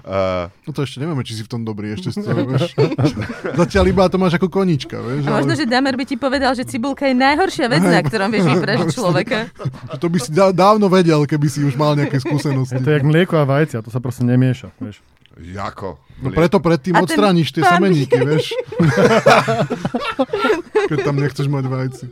Uh, 0.02 0.50
no 0.66 0.70
to 0.74 0.82
ešte 0.82 0.98
nevieme, 0.98 1.22
či 1.22 1.38
si 1.38 1.42
v 1.46 1.50
tom 1.50 1.62
dobrý 1.62 1.94
ešte 1.94 2.10
vieš. 2.20 2.74
Zatiaľ 3.62 3.84
iba 3.90 4.10
to 4.10 4.18
máš 4.18 4.36
ako 4.36 4.50
konička, 4.50 4.98
vieš. 4.98 5.30
A 5.30 5.40
možno, 5.40 5.54
ale... 5.54 5.60
že 5.62 5.66
Damer 5.70 5.94
by 5.94 6.04
ti 6.04 6.16
povedal, 6.18 6.52
že 6.58 6.66
cibulka 6.66 7.06
je 7.06 7.14
najhoršia 7.16 7.66
vec, 7.70 7.82
na 7.86 8.00
ktorom 8.02 8.28
vieš 8.34 8.46
vypražiť 8.50 8.88
človeka. 8.98 9.38
To 10.02 10.06
by 10.10 10.18
si 10.18 10.30
dávno 10.34 10.90
vedel, 10.90 11.22
keby 11.24 11.46
si 11.46 11.62
už 11.62 11.78
mal 11.78 11.94
nejaké 11.94 12.18
skúsenosti. 12.18 12.82
To 12.82 12.88
je 12.90 12.94
jak 12.98 13.06
mlieko 13.06 13.38
a 13.38 13.46
vajcia, 13.46 13.80
to 13.80 13.88
sa 13.88 14.02
proste 14.02 14.26
nemieša, 14.26 14.74
vieš. 14.82 14.98
Jako? 15.40 15.98
No 16.22 16.30
preto 16.30 16.62
predtým 16.62 16.94
odstrániš 16.94 17.50
tie 17.50 17.66
semeníky, 17.66 18.14
vieš. 18.22 18.54
Keď 20.90 20.98
tam 21.02 21.18
nechceš 21.18 21.50
mať 21.50 21.64
vajci. 21.66 22.06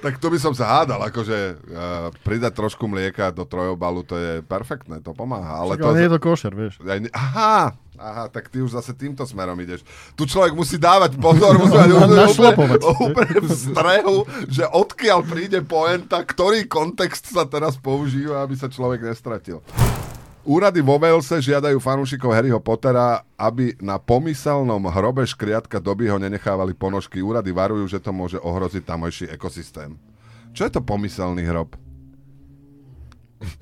Tak 0.00 0.16
to 0.16 0.32
by 0.32 0.38
som 0.40 0.56
sa 0.56 0.80
hádal, 0.80 0.96
akože 1.12 1.38
uh, 1.60 2.08
pridať 2.24 2.56
trošku 2.56 2.88
mlieka 2.88 3.36
do 3.36 3.44
trojobalu, 3.44 4.00
to 4.00 4.16
je 4.16 4.32
perfektné, 4.40 5.04
to 5.04 5.12
pomáha. 5.12 5.60
Ale, 5.60 5.76
Však, 5.76 5.84
to 5.84 5.88
ale 5.92 5.96
nie 6.00 6.06
je 6.08 6.14
to 6.16 6.20
košer, 6.24 6.52
vieš. 6.56 6.74
Aha, 7.12 7.76
aha, 8.00 8.24
tak 8.32 8.48
ty 8.48 8.64
už 8.64 8.72
zase 8.80 8.96
týmto 8.96 9.28
smerom 9.28 9.60
ideš. 9.60 9.84
Tu 10.16 10.24
človek 10.24 10.56
musí 10.56 10.80
dávať 10.80 11.20
pozor, 11.20 11.52
musí 11.60 11.76
mať 11.76 11.92
úplne, 11.92 12.80
úplne 12.96 13.38
v 13.44 13.50
strehu, 13.52 14.16
že 14.48 14.64
odkiaľ 14.64 15.20
príde 15.28 15.60
poenta, 15.60 16.24
ktorý 16.24 16.64
kontext 16.64 17.28
sa 17.28 17.44
teraz 17.44 17.76
používa, 17.76 18.40
aby 18.40 18.56
sa 18.56 18.72
človek 18.72 19.04
nestratil. 19.04 19.60
Úrady 20.50 20.82
vo 20.82 20.98
Walese 20.98 21.38
žiadajú 21.38 21.78
fanúšikov 21.78 22.34
Harryho 22.34 22.58
Pottera, 22.58 23.22
aby 23.38 23.78
na 23.78 24.02
pomyselnom 24.02 24.82
hrobe 24.90 25.22
škriatka 25.22 25.78
doby 25.78 26.10
ho 26.10 26.18
nenechávali 26.18 26.74
ponožky. 26.74 27.22
Úrady 27.22 27.54
varujú, 27.54 27.86
že 27.86 28.02
to 28.02 28.10
môže 28.10 28.34
ohroziť 28.42 28.82
tamojší 28.82 29.24
ekosystém. 29.30 29.94
Čo 30.50 30.66
je 30.66 30.72
to 30.74 30.82
pomyselný 30.82 31.46
hrob? 31.46 31.78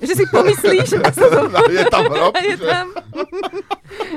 Že 0.01 0.15
si 0.17 0.25
pomyslíš, 0.33 0.97
je 1.77 1.85
tam 1.93 2.09
hrob? 2.09 2.33
je 2.41 2.57
tam. 2.57 2.87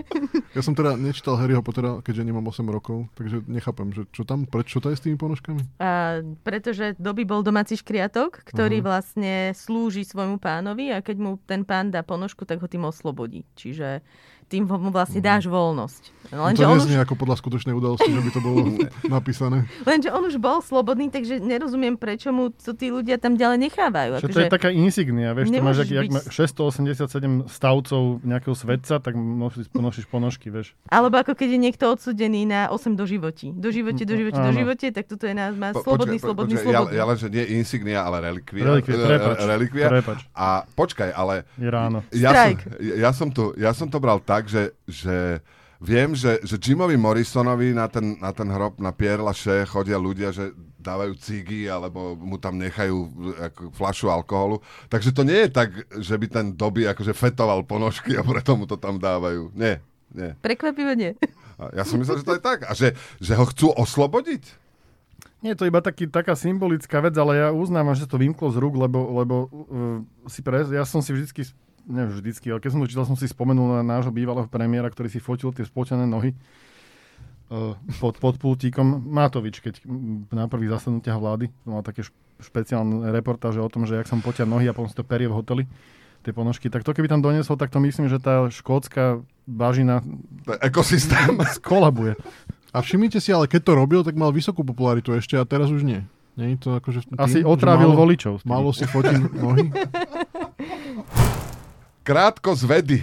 Ja 0.57 0.61
som 0.61 0.75
teda 0.75 0.99
nečítal 0.99 1.39
Harryho 1.39 1.63
Pottera, 1.63 2.03
keďže 2.03 2.27
nemám 2.27 2.43
8 2.51 2.67
rokov, 2.67 3.07
takže 3.15 3.43
nechápem, 3.47 3.93
že 3.95 4.03
čo 4.11 4.27
tam, 4.27 4.43
prečo 4.43 4.83
to 4.83 4.91
je 4.91 4.99
s 4.99 5.03
tými 5.03 5.15
ponožkami? 5.15 5.63
A, 5.79 6.19
pretože 6.43 6.93
Doby 6.99 7.23
bol 7.23 7.41
domáci 7.41 7.79
škriatok, 7.79 8.43
ktorý 8.43 8.83
uh-huh. 8.83 8.89
vlastne 8.91 9.33
slúži 9.55 10.03
svojmu 10.03 10.37
pánovi 10.41 10.91
a 10.91 10.99
keď 10.99 11.17
mu 11.17 11.31
ten 11.47 11.63
pán 11.63 11.89
dá 11.93 12.03
ponožku, 12.03 12.43
tak 12.43 12.59
ho 12.59 12.67
tým 12.67 12.83
oslobodí. 12.83 13.47
Čiže 13.55 14.03
tým 14.51 14.67
mu 14.67 14.91
vlastne 14.91 15.23
dáš 15.23 15.47
voľnosť. 15.47 16.19
No, 16.31 16.47
lenže 16.47 16.63
to 16.63 16.75
neznie 16.79 16.95
už... 16.95 17.03
ako 17.03 17.13
podľa 17.19 17.35
skutočnej 17.43 17.75
udalosti, 17.75 18.07
že 18.07 18.21
by 18.23 18.31
to 18.31 18.39
bolo 18.39 18.59
napísané. 19.19 19.67
Lenže 19.83 20.15
on 20.15 20.23
už 20.23 20.39
bol 20.39 20.63
slobodný, 20.63 21.11
takže 21.11 21.43
nerozumiem, 21.43 21.99
prečo 21.99 22.31
mu 22.31 22.55
to 22.55 22.71
tí 22.71 22.87
ľudia 22.87 23.19
tam 23.19 23.35
ďalej 23.35 23.67
nechávajú. 23.67 24.09
Čo 24.23 24.31
to 24.31 24.39
je 24.47 24.51
taká 24.51 24.71
insignia, 24.71 25.35
vieš, 25.35 25.51
to 25.51 25.59
máš, 25.59 25.83
byť... 25.83 26.31
687 26.31 27.51
stavcov 27.51 28.23
nejakého 28.23 28.55
svetca, 28.55 29.03
tak 29.03 29.13
nosíš, 29.19 29.67
nosíš 29.75 30.07
ponožky, 30.07 30.47
vieš. 30.47 30.71
Alebo 30.87 31.19
ako 31.19 31.35
keď 31.35 31.47
je 31.51 31.59
niekto 31.59 31.83
odsudený 31.91 32.47
na 32.47 32.71
8 32.71 32.95
do 32.95 33.03
životí. 33.03 33.51
Do 33.51 33.67
živote, 33.67 34.07
do 34.07 34.15
živote, 34.15 34.39
do 34.39 34.51
živote, 34.55 34.87
tak 34.95 35.11
tuto 35.11 35.27
je 35.27 35.35
nás 35.35 35.51
má 35.51 35.75
po, 35.75 35.83
slobodný, 35.83 36.15
počkaj, 36.15 36.27
slobodný, 36.31 36.55
počkaj, 36.55 36.71
slobodný. 36.71 36.95
Ja, 36.95 37.03
ja 37.03 37.09
len, 37.11 37.17
že 37.19 37.27
nie 37.27 37.43
insignia, 37.59 37.99
ale 38.07 38.23
relikvia. 38.23 38.63
Relikvia, 38.63 38.95
prepač, 39.03 39.37
relikvia. 39.43 39.87
Prepač. 39.99 40.19
A 40.31 40.63
počkaj, 40.63 41.11
ale... 41.11 41.43
Je 41.59 41.67
ráno. 41.67 42.07
Ja 42.15 42.31
som, 42.31 42.55
ja, 42.79 43.09
som 43.11 43.27
to, 43.35 43.43
ja 43.59 43.71
som 43.75 43.91
to 43.91 43.99
bral 43.99 44.23
tak, 44.23 44.40
že, 44.47 44.63
že 44.87 45.41
Viem, 45.81 46.13
že, 46.13 46.37
že 46.45 46.61
Jimovi 46.61 46.93
Morrisonovi 46.93 47.73
na 47.73 47.89
ten, 47.89 48.13
na 48.21 48.29
ten 48.29 48.45
hrob, 48.53 48.77
na 48.77 48.93
Pierre 48.93 49.25
Lachaise 49.25 49.65
chodia 49.65 49.97
ľudia, 49.97 50.29
že 50.29 50.53
dávajú 50.77 51.17
cigy 51.17 51.65
alebo 51.65 52.13
mu 52.13 52.37
tam 52.37 52.61
nechajú 52.61 53.09
ako, 53.49 53.61
flašu 53.73 54.13
alkoholu. 54.13 54.61
Takže 54.93 55.09
to 55.09 55.25
nie 55.25 55.41
je 55.41 55.49
tak, 55.49 55.73
že 55.97 56.13
by 56.21 56.27
ten 56.29 56.45
doby 56.53 56.85
akože 56.85 57.17
fetoval 57.17 57.65
ponožky 57.65 58.13
a 58.13 58.21
preto 58.21 58.53
mu 58.53 58.69
to 58.69 58.77
tam 58.77 59.01
dávajú. 59.01 59.49
Nie, 59.57 59.81
nie. 60.13 60.37
Prekvapivo 60.45 60.93
nie. 60.93 61.17
Ja 61.73 61.81
som 61.81 61.97
myslel, 61.97 62.21
že 62.21 62.29
to 62.29 62.37
je 62.37 62.43
tak. 62.45 62.69
A 62.69 62.77
že, 62.77 62.93
že 63.17 63.33
ho 63.33 63.45
chcú 63.49 63.73
oslobodiť? 63.73 64.61
Nie, 65.41 65.57
to 65.57 65.65
je 65.65 65.73
iba 65.73 65.81
taký, 65.81 66.05
taká 66.05 66.37
symbolická 66.37 67.01
vec, 67.01 67.17
ale 67.17 67.41
ja 67.41 67.49
uznávam, 67.49 67.97
že 67.97 68.05
to 68.05 68.21
vymklo 68.21 68.53
z 68.53 68.61
rúk, 68.61 68.77
lebo, 68.77 69.17
lebo 69.17 69.35
uh, 69.49 70.29
si 70.29 70.45
pre, 70.45 70.61
ja 70.69 70.85
som 70.85 71.01
si 71.01 71.09
vždycky 71.09 71.41
ne 71.87 72.03
vždycky, 72.09 72.51
ale 72.51 72.61
keď 72.61 72.69
som 72.73 72.81
to 72.81 72.89
čítal, 72.89 73.07
som 73.07 73.17
si 73.17 73.29
spomenul 73.29 73.81
na 73.81 73.83
nášho 73.83 74.13
bývalého 74.13 74.49
premiéra, 74.49 74.89
ktorý 74.89 75.09
si 75.09 75.21
fotil 75.21 75.53
tie 75.53 75.65
spotené 75.65 76.05
nohy 76.05 76.35
uh, 77.51 77.77
pod, 77.97 78.17
pod 78.17 78.35
pultíkom. 78.37 79.05
Matovič, 79.07 79.61
keď 79.61 79.81
na 80.31 80.45
prvých 80.45 80.77
zasadnutiach 80.81 81.19
vlády 81.19 81.49
mal 81.67 81.81
také 81.81 82.07
špeciálne 82.41 83.13
reportáže 83.13 83.61
o 83.61 83.69
tom, 83.69 83.85
že 83.85 83.97
jak 83.97 84.09
som 84.09 84.19
potia 84.23 84.49
nohy 84.49 84.65
a 84.69 84.73
potom 84.73 84.89
si 84.89 84.97
to 84.97 85.05
perie 85.05 85.29
v 85.29 85.37
hoteli 85.37 85.63
tie 86.21 86.33
ponožky. 86.33 86.69
Tak 86.69 86.85
to 86.85 86.93
keby 86.93 87.09
tam 87.09 87.25
doniesol, 87.25 87.57
tak 87.57 87.73
to 87.73 87.81
myslím, 87.81 88.05
že 88.05 88.21
tá 88.21 88.45
škótska 88.49 89.25
bažina 89.49 90.05
ekosystém 90.61 91.37
skolabuje. 91.57 92.13
A 92.71 92.79
všimnite 92.79 93.19
si, 93.19 93.33
ale 93.35 93.51
keď 93.51 93.61
to 93.67 93.73
robil, 93.75 94.01
tak 94.05 94.15
mal 94.15 94.31
vysokú 94.31 94.63
popularitu 94.63 95.11
ešte 95.17 95.35
a 95.35 95.43
teraz 95.43 95.67
už 95.73 95.83
nie. 95.83 96.05
Nie 96.39 96.55
to 96.55 96.79
akože 96.79 97.11
tým, 97.11 97.19
Asi 97.19 97.43
otrávil 97.43 97.91
voličov. 97.91 98.47
Malo 98.47 98.71
si 98.71 98.87
fotím 98.87 99.27
nohy. 99.35 99.67
Krátko 102.01 102.57
z 102.57 102.63
vedy. 102.65 102.97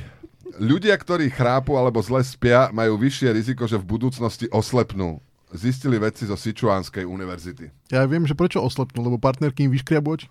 Ľudia, 0.58 0.98
ktorí 0.98 1.30
chrápu 1.30 1.78
alebo 1.78 2.02
zle 2.02 2.18
spia, 2.26 2.66
majú 2.74 2.98
vyššie 2.98 3.30
riziko, 3.30 3.62
že 3.70 3.78
v 3.78 3.86
budúcnosti 3.86 4.50
oslepnú. 4.50 5.22
Zistili 5.54 6.02
vedci 6.02 6.26
zo 6.26 6.34
Sičuánskej 6.34 7.06
univerzity. 7.06 7.70
Ja 7.94 8.02
viem, 8.10 8.26
že 8.26 8.34
prečo 8.34 8.58
oslepnú, 8.58 9.06
lebo 9.06 9.16
partnerky 9.22 9.64
im 9.64 9.72
vyškria 9.72 10.02
boč. 10.02 10.26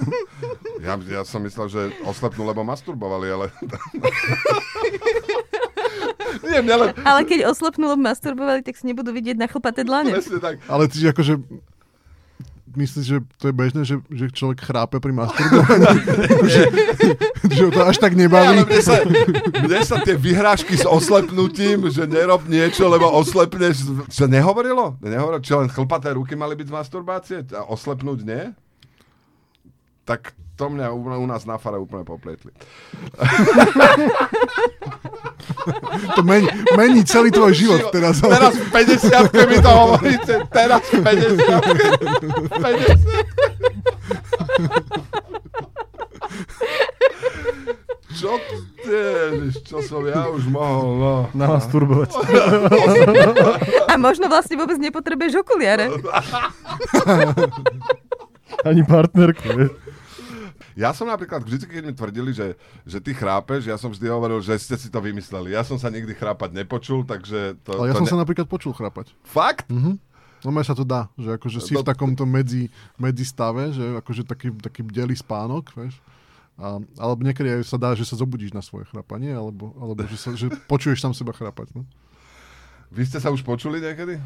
ja, 0.86 0.96
ja 0.96 1.22
som 1.28 1.44
myslel, 1.44 1.66
že 1.68 1.80
oslepnú, 2.08 2.48
lebo 2.48 2.64
masturbovali, 2.64 3.28
ale... 3.28 3.46
Nie, 6.44 6.64
ale... 6.64 6.96
ale 7.04 7.20
keď 7.28 7.52
oslepnú, 7.52 7.84
lebo 7.94 8.00
masturbovali, 8.00 8.64
tak 8.64 8.80
si 8.80 8.88
nebudú 8.88 9.12
vidieť 9.12 9.36
na 9.36 9.46
chlpaté 9.46 9.84
dlane. 9.84 10.18
tak. 10.40 10.56
Ale 10.66 10.88
ty 10.88 11.04
akože 11.04 11.36
myslíš, 12.76 13.04
že 13.04 13.18
to 13.40 13.50
je 13.50 13.54
bežné, 13.54 13.80
že, 13.82 13.96
že 14.12 14.26
človek 14.30 14.62
chrápe 14.62 15.00
pri 15.00 15.12
masturbovaní? 15.16 15.98
že, 16.54 16.62
že 17.48 17.64
to 17.72 17.80
až 17.82 17.96
tak 17.98 18.12
nebaví? 18.14 18.60
Ja, 18.60 18.66
mne, 18.66 18.80
sa, 18.84 18.96
mne 19.64 19.80
sa 19.82 19.96
tie 20.04 20.14
vyhrážky 20.14 20.76
s 20.76 20.86
oslepnutím, 20.86 21.88
že 21.88 22.04
nerob 22.04 22.44
niečo, 22.46 22.86
lebo 22.86 23.08
oslepneš, 23.10 24.06
čo 24.12 24.28
nehovorilo? 24.28 25.00
Nehovorilo, 25.00 25.40
či 25.40 25.52
len 25.56 25.72
chlpaté 25.72 26.12
ruky 26.12 26.36
mali 26.36 26.54
byť 26.54 26.66
z 26.68 26.74
masturbácie? 26.74 27.38
A 27.56 27.66
oslepnúť 27.66 28.18
nie? 28.22 28.42
Tak 30.04 30.36
to 30.54 30.70
mňa 30.70 30.90
u, 30.94 31.02
u 31.02 31.26
nás 31.26 31.42
na 31.46 31.58
fare 31.58 31.78
úplne 31.82 32.06
popletli. 32.06 32.54
to 36.14 36.22
mení, 36.22 36.46
mení 36.78 37.02
celý 37.04 37.30
tvoj 37.34 37.54
život 37.54 37.90
teraz. 37.90 38.22
Ale... 38.22 38.38
Teraz 38.38 38.54
v 38.54 38.70
50 38.70 39.50
mi 39.50 39.58
to 39.58 39.70
hovoríte. 39.74 40.34
Teraz 40.54 40.82
v 40.94 41.02
50 41.02 41.42
Čo 48.14 48.38
ty, 48.86 49.50
čo 49.66 49.82
som 49.82 50.06
ja 50.06 50.30
už 50.30 50.46
mohol, 50.46 51.02
no. 51.02 51.14
Namasturbovať. 51.34 52.14
A 53.90 53.98
možno 53.98 54.30
vlastne 54.30 54.54
vôbec 54.54 54.78
nepotrebuješ 54.78 55.42
okuliare. 55.42 55.90
Ani 58.62 58.86
partnerku. 58.86 59.74
Ja 60.74 60.90
som 60.90 61.06
napríklad 61.06 61.46
vždy, 61.46 61.64
keď 61.70 61.82
mi 61.86 61.94
tvrdili, 61.94 62.30
že, 62.34 62.58
že 62.82 62.98
ty 62.98 63.14
chrápeš, 63.14 63.70
ja 63.70 63.78
som 63.78 63.94
vždy 63.94 64.06
hovoril, 64.10 64.42
že 64.42 64.58
ste 64.58 64.74
si 64.74 64.90
to 64.90 64.98
vymysleli. 64.98 65.54
Ja 65.54 65.62
som 65.62 65.78
sa 65.78 65.86
nikdy 65.86 66.10
chrápať 66.18 66.50
nepočul, 66.50 67.06
takže 67.06 67.58
to... 67.62 67.78
Ale 67.78 67.90
ja 67.90 67.94
to 67.94 68.02
som 68.02 68.08
ne... 68.10 68.12
sa 68.14 68.18
napríklad 68.18 68.50
počul 68.50 68.74
chrápať. 68.74 69.14
Fakt? 69.22 69.70
Mhm. 69.70 70.02
No 70.44 70.52
sa 70.60 70.76
to 70.76 70.84
dá, 70.84 71.08
že 71.16 71.40
akože 71.40 71.58
si 71.64 71.72
to... 71.72 71.80
v 71.80 71.88
takomto 71.88 72.28
medzi, 72.28 72.68
medzi 73.00 73.24
stave, 73.24 73.72
že 73.72 73.96
akože 74.04 74.28
taký, 74.28 74.52
taký 74.60 74.84
bdelý 74.84 75.16
spánok, 75.16 75.72
vieš. 75.72 75.96
A, 76.60 76.78
alebo 77.00 77.24
niekedy 77.24 77.48
aj 77.48 77.64
sa 77.64 77.80
dá, 77.80 77.96
že 77.96 78.04
sa 78.04 78.20
zobudíš 78.20 78.52
na 78.52 78.60
svoje 78.60 78.84
chrápanie, 78.92 79.32
alebo, 79.32 79.72
alebo 79.80 80.04
že, 80.04 80.20
sa, 80.20 80.36
že 80.36 80.52
počuješ 80.68 81.00
tam 81.00 81.16
seba 81.16 81.32
chrápať. 81.32 81.72
No? 81.72 81.88
Vy 82.92 83.08
ste 83.08 83.18
sa 83.18 83.32
už 83.32 83.40
počuli 83.42 83.80
niekedy? 83.80 84.20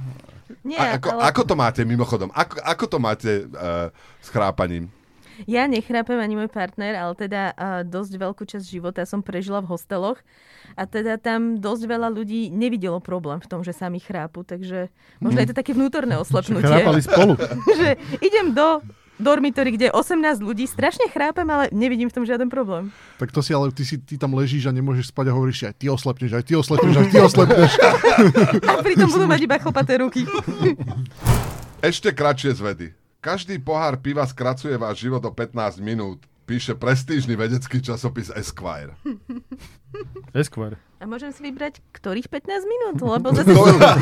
Nie, 0.61 0.76
A, 0.76 0.99
ako, 0.99 1.09
ale... 1.14 1.23
ako 1.31 1.43
to 1.47 1.55
máte 1.55 1.81
mimochodom? 1.87 2.28
Ako, 2.35 2.61
ako 2.67 2.85
to 2.85 2.99
máte 2.99 3.31
uh, 3.49 3.88
s 4.21 4.28
chrápaním? 4.28 4.90
Ja 5.47 5.71
nechrápem 5.71 6.18
ani 6.18 6.35
môj 6.35 6.50
partner, 6.50 6.99
ale 6.99 7.14
teda 7.14 7.42
uh, 7.54 7.87
dosť 7.87 8.12
veľkú 8.18 8.42
časť 8.42 8.64
života 8.66 9.07
som 9.07 9.23
prežila 9.23 9.62
v 9.62 9.71
hosteloch 9.76 10.18
a 10.75 10.83
teda 10.88 11.21
tam 11.21 11.62
dosť 11.62 11.83
veľa 11.87 12.09
ľudí 12.11 12.50
nevidelo 12.50 12.99
problém 12.99 13.38
v 13.38 13.47
tom, 13.47 13.61
že 13.62 13.76
sami 13.76 14.02
chrápu, 14.02 14.42
takže 14.42 14.90
možno 15.23 15.38
mm. 15.38 15.42
je 15.45 15.49
to 15.52 15.57
také 15.57 15.73
vnútorné 15.76 16.18
oslepnutie. 16.18 16.66
Chrápali 16.66 17.00
spolu. 17.04 17.35
že 17.80 18.00
idem 18.18 18.50
do 18.57 18.83
dormitory, 19.18 19.75
kde 19.75 19.90
je 19.90 19.92
18 19.92 20.38
ľudí, 20.38 20.64
strašne 20.71 21.11
chrápem, 21.11 21.45
ale 21.50 21.68
nevidím 21.75 22.07
v 22.07 22.14
tom 22.14 22.25
žiaden 22.25 22.47
problém. 22.47 22.95
Tak 23.18 23.35
to 23.35 23.42
si 23.42 23.50
ale, 23.50 23.75
ty, 23.75 23.83
si, 23.83 23.99
ty 23.99 24.14
tam 24.14 24.33
ležíš 24.38 24.71
a 24.71 24.73
nemôžeš 24.73 25.11
spať 25.11 25.26
a 25.30 25.33
hovoríš, 25.35 25.66
aj 25.66 25.75
ty 25.75 25.87
oslepneš, 25.90 26.30
aj 26.38 26.45
ty 26.47 26.52
oslepneš, 26.54 26.95
aj 26.95 27.07
ty 27.11 27.18
oslepneš. 27.18 27.73
a 28.71 28.73
pritom 28.78 29.11
budú 29.11 29.26
mať 29.26 29.40
iba 29.42 29.59
chlpaté 29.59 29.99
ruky. 29.99 30.23
Ešte 31.83 32.14
kratšie 32.14 32.54
z 32.54 32.61
vedy. 32.62 32.87
Každý 33.19 33.59
pohár 33.59 33.99
piva 33.99 34.23
skracuje 34.23 34.79
váš 34.79 35.03
život 35.03 35.19
o 35.27 35.35
15 35.35 35.83
minút, 35.83 36.23
píše 36.47 36.79
prestížny 36.79 37.35
vedecký 37.35 37.83
časopis 37.83 38.31
Esquire. 38.31 38.95
Esquire. 40.39 40.79
A 41.03 41.07
môžem 41.07 41.35
si 41.35 41.43
vybrať, 41.43 41.83
ktorých 41.99 42.31
15 42.31 42.63
minút? 42.63 42.97
Lebo 43.03 43.35
zase 43.35 43.51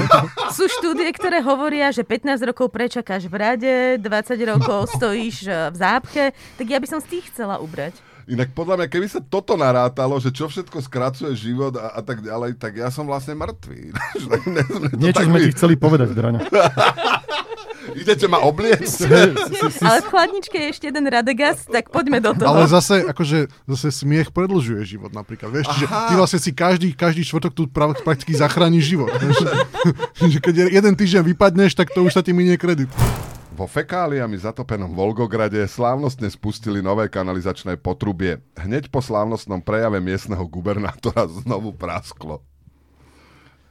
sú 0.60 0.68
štúdie, 0.68 1.08
ktoré 1.16 1.40
hovoria, 1.40 1.96
že 1.96 2.04
15 2.04 2.44
rokov 2.44 2.68
prečakáš 2.68 3.24
v 3.32 3.36
rade, 3.40 3.74
20 4.04 4.52
rokov 4.52 4.84
stojíš 5.00 5.48
eh, 5.48 5.72
v 5.72 5.76
zápche, 5.80 6.24
tak 6.60 6.66
ja 6.68 6.76
by 6.76 6.84
som 6.84 7.00
z 7.00 7.16
tých 7.16 7.32
chcela 7.32 7.56
ubrať. 7.56 7.96
Inak 8.28 8.52
podľa 8.52 8.84
mňa, 8.84 8.86
keby 8.90 9.06
sa 9.08 9.24
toto 9.24 9.56
narátalo, 9.56 10.18
že 10.20 10.34
čo 10.34 10.50
všetko 10.50 10.82
skracuje 10.84 11.32
život 11.38 11.72
a, 11.78 11.94
a 11.94 12.00
tak 12.04 12.20
ďalej, 12.20 12.58
tak 12.60 12.74
ja 12.74 12.92
som 12.92 13.06
vlastne 13.06 13.38
mŕtvý. 13.38 13.94
Niečo 14.98 15.24
sme 15.24 15.38
ti 15.46 15.54
chceli 15.54 15.78
povedať, 15.78 16.10
Draňo. 16.10 16.42
Idete 17.96 18.28
ma 18.28 18.44
obliecť? 18.44 19.08
Ale 19.80 19.98
v 20.04 20.08
chladničke 20.12 20.56
je 20.56 20.68
ešte 20.76 20.84
jeden 20.92 21.08
Radegas, 21.08 21.64
tak 21.64 21.88
poďme 21.88 22.20
do 22.20 22.36
toho. 22.36 22.52
Ale 22.52 22.68
zase, 22.68 23.08
akože, 23.08 23.48
zase 23.64 23.88
smiech 23.88 24.28
predlžuje 24.28 24.84
život 24.84 25.16
napríklad. 25.16 25.48
Vieš, 25.48 25.66
že 25.80 25.86
ty 25.88 26.12
vlastne 26.12 26.40
si 26.40 26.52
každý, 26.52 26.92
každý 26.92 27.24
štvrtok 27.24 27.52
tu 27.56 27.64
prakticky 27.66 28.36
zachráni 28.36 28.84
život. 28.84 29.08
Keď 30.46 30.68
jeden 30.68 30.94
týždeň 30.94 31.22
vypadneš, 31.32 31.72
tak 31.72 31.90
to 31.96 32.04
už 32.04 32.12
sa 32.12 32.20
ti 32.20 32.36
minie 32.36 32.60
kredit. 32.60 32.92
Vo 33.56 33.64
fekáliami 33.64 34.36
zatopenom 34.36 34.92
Volgograde 34.92 35.64
slávnostne 35.64 36.28
spustili 36.28 36.84
nové 36.84 37.08
kanalizačné 37.08 37.80
potrubie. 37.80 38.44
Hneď 38.52 38.92
po 38.92 39.00
slávnostnom 39.00 39.64
prejave 39.64 39.96
miestneho 39.96 40.44
gubernátora 40.44 41.24
znovu 41.40 41.72
prasklo. 41.72 42.44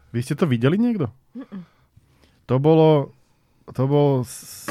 Vy 0.10 0.26
ste 0.26 0.34
to 0.34 0.50
videli 0.50 0.82
niekto? 0.82 1.14
To 2.50 2.56
bolo 2.58 3.14
to 3.74 3.84
bol 3.90 4.22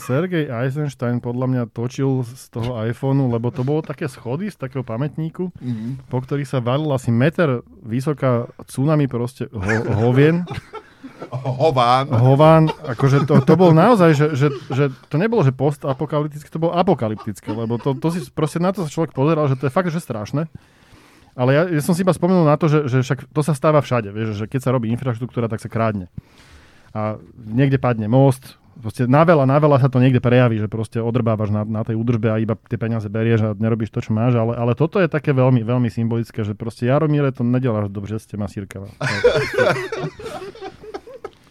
Sergej 0.06 0.46
Eisenstein, 0.46 1.18
podľa 1.18 1.46
mňa 1.50 1.62
točil 1.74 2.22
z 2.22 2.46
toho 2.54 2.78
iPhoneu, 2.86 3.26
lebo 3.26 3.50
to 3.50 3.66
bolo 3.66 3.82
také 3.82 4.06
schody 4.06 4.46
z 4.46 4.54
takého 4.54 4.86
pamätníku, 4.86 5.50
mm-hmm. 5.50 6.06
po 6.06 6.22
ktorých 6.22 6.46
sa 6.46 6.62
valil 6.62 6.94
asi 6.94 7.10
meter 7.10 7.66
vysoká 7.82 8.46
tsunami 8.70 9.10
proste 9.10 9.50
ho, 9.50 9.74
hovien. 9.98 10.46
Hován. 11.34 12.06
Hován, 12.14 12.64
akože 12.70 13.26
to, 13.26 13.42
to 13.42 13.54
bol 13.58 13.74
naozaj, 13.74 14.14
že, 14.14 14.26
že, 14.38 14.48
že 14.70 14.84
to 15.10 15.18
nebolo, 15.18 15.42
že 15.42 15.50
postapokalyptické, 15.50 16.46
to 16.46 16.62
bolo 16.62 16.78
apokalyptické, 16.78 17.50
lebo 17.50 17.76
to, 17.82 17.98
to 17.98 18.08
si 18.14 18.22
proste 18.30 18.62
na 18.62 18.70
to 18.70 18.86
sa 18.86 18.90
človek 18.90 19.10
pozeral, 19.10 19.50
že 19.50 19.58
to 19.58 19.66
je 19.66 19.74
fakt, 19.74 19.90
že 19.90 19.98
strašné. 19.98 20.46
Ale 21.34 21.50
ja, 21.50 21.62
ja 21.66 21.82
som 21.82 21.98
si 21.98 22.06
iba 22.06 22.14
spomenul 22.14 22.46
na 22.46 22.54
to, 22.54 22.70
že, 22.70 22.86
že 22.86 23.02
však 23.02 23.26
to 23.34 23.40
sa 23.42 23.58
stáva 23.58 23.82
všade, 23.82 24.14
vieš, 24.14 24.38
že 24.38 24.46
keď 24.46 24.60
sa 24.62 24.70
robí 24.70 24.86
infraštruktúra, 24.94 25.50
tak 25.50 25.58
sa 25.58 25.66
krádne. 25.66 26.06
A 26.94 27.18
niekde 27.42 27.82
padne 27.82 28.06
most, 28.06 28.54
proste 28.78 29.10
na 29.10 29.22
veľa, 29.26 29.44
na 29.46 29.58
veľa 29.58 29.82
sa 29.82 29.88
to 29.88 29.98
niekde 29.98 30.22
prejaví, 30.22 30.58
že 30.58 30.68
proste 30.68 30.98
odrbávaš 31.02 31.50
na, 31.50 31.62
na 31.66 31.82
tej 31.82 31.98
údržbe 31.98 32.30
a 32.30 32.38
iba 32.38 32.54
tie 32.56 32.78
peniaze 32.78 33.06
berieš 33.10 33.40
a 33.42 33.50
nerobíš 33.54 33.90
to, 33.90 34.00
čo 34.02 34.14
máš, 34.14 34.38
ale, 34.38 34.54
ale 34.54 34.72
toto 34.78 34.98
je 35.02 35.08
také 35.10 35.32
veľmi, 35.32 35.62
veľmi 35.62 35.88
symbolické, 35.90 36.44
že 36.44 36.54
proste 36.54 36.86
Jaromíre 36.86 37.32
to 37.32 37.42
nedeláš 37.42 37.90
dobře, 37.90 38.18
ste 38.18 38.36
masírka. 38.36 38.86
A 39.00 39.06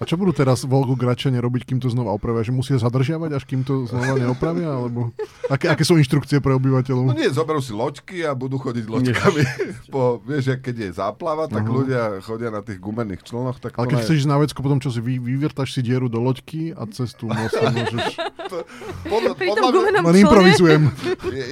A 0.04 0.10
čo 0.12 0.20
budú 0.20 0.36
teraz 0.36 0.68
Volgogračania 0.68 1.40
robiť, 1.40 1.64
kým 1.64 1.80
to 1.80 1.88
znova 1.88 2.12
opravia? 2.12 2.44
Že 2.44 2.52
musia 2.52 2.76
zadržiavať, 2.76 3.40
až 3.40 3.48
kým 3.48 3.64
to 3.64 3.88
znova 3.88 4.20
neopravia? 4.20 4.68
Alebo 4.68 5.16
aké, 5.48 5.72
aké 5.72 5.88
sú 5.88 5.96
inštrukcie 5.96 6.44
pre 6.44 6.52
obyvateľov? 6.60 7.08
No 7.08 7.16
nie, 7.16 7.32
zoberú 7.32 7.64
si 7.64 7.72
loďky 7.72 8.28
a 8.28 8.36
budú 8.36 8.60
chodiť 8.60 8.84
loďkami. 8.84 9.44
po, 9.96 10.20
vieš, 10.28 10.60
keď 10.60 10.76
je 10.76 10.90
záplava, 11.00 11.48
tak 11.48 11.64
uh-huh. 11.64 11.88
ľudia 11.88 12.20
chodia 12.20 12.52
na 12.52 12.60
tých 12.60 12.84
gumených 12.84 13.24
člnoch. 13.24 13.64
Tak 13.64 13.80
Ale 13.80 13.96
keď 13.96 14.04
chceš 14.04 14.28
na 14.28 14.36
vecku, 14.36 14.60
potom 14.60 14.84
čo 14.84 14.92
si 14.92 15.00
vy, 15.00 15.24
vyviertaš 15.24 15.72
si 15.72 15.80
dieru 15.80 16.12
do 16.12 16.20
loďky 16.20 16.76
a 16.76 16.84
cez 16.92 17.16
tú 17.16 17.32
most 17.32 17.56
môžeš... 17.56 18.20
podľa, 19.08 19.40
podľa, 19.40 20.04
Len 20.04 20.18
improvizujem. 20.20 20.82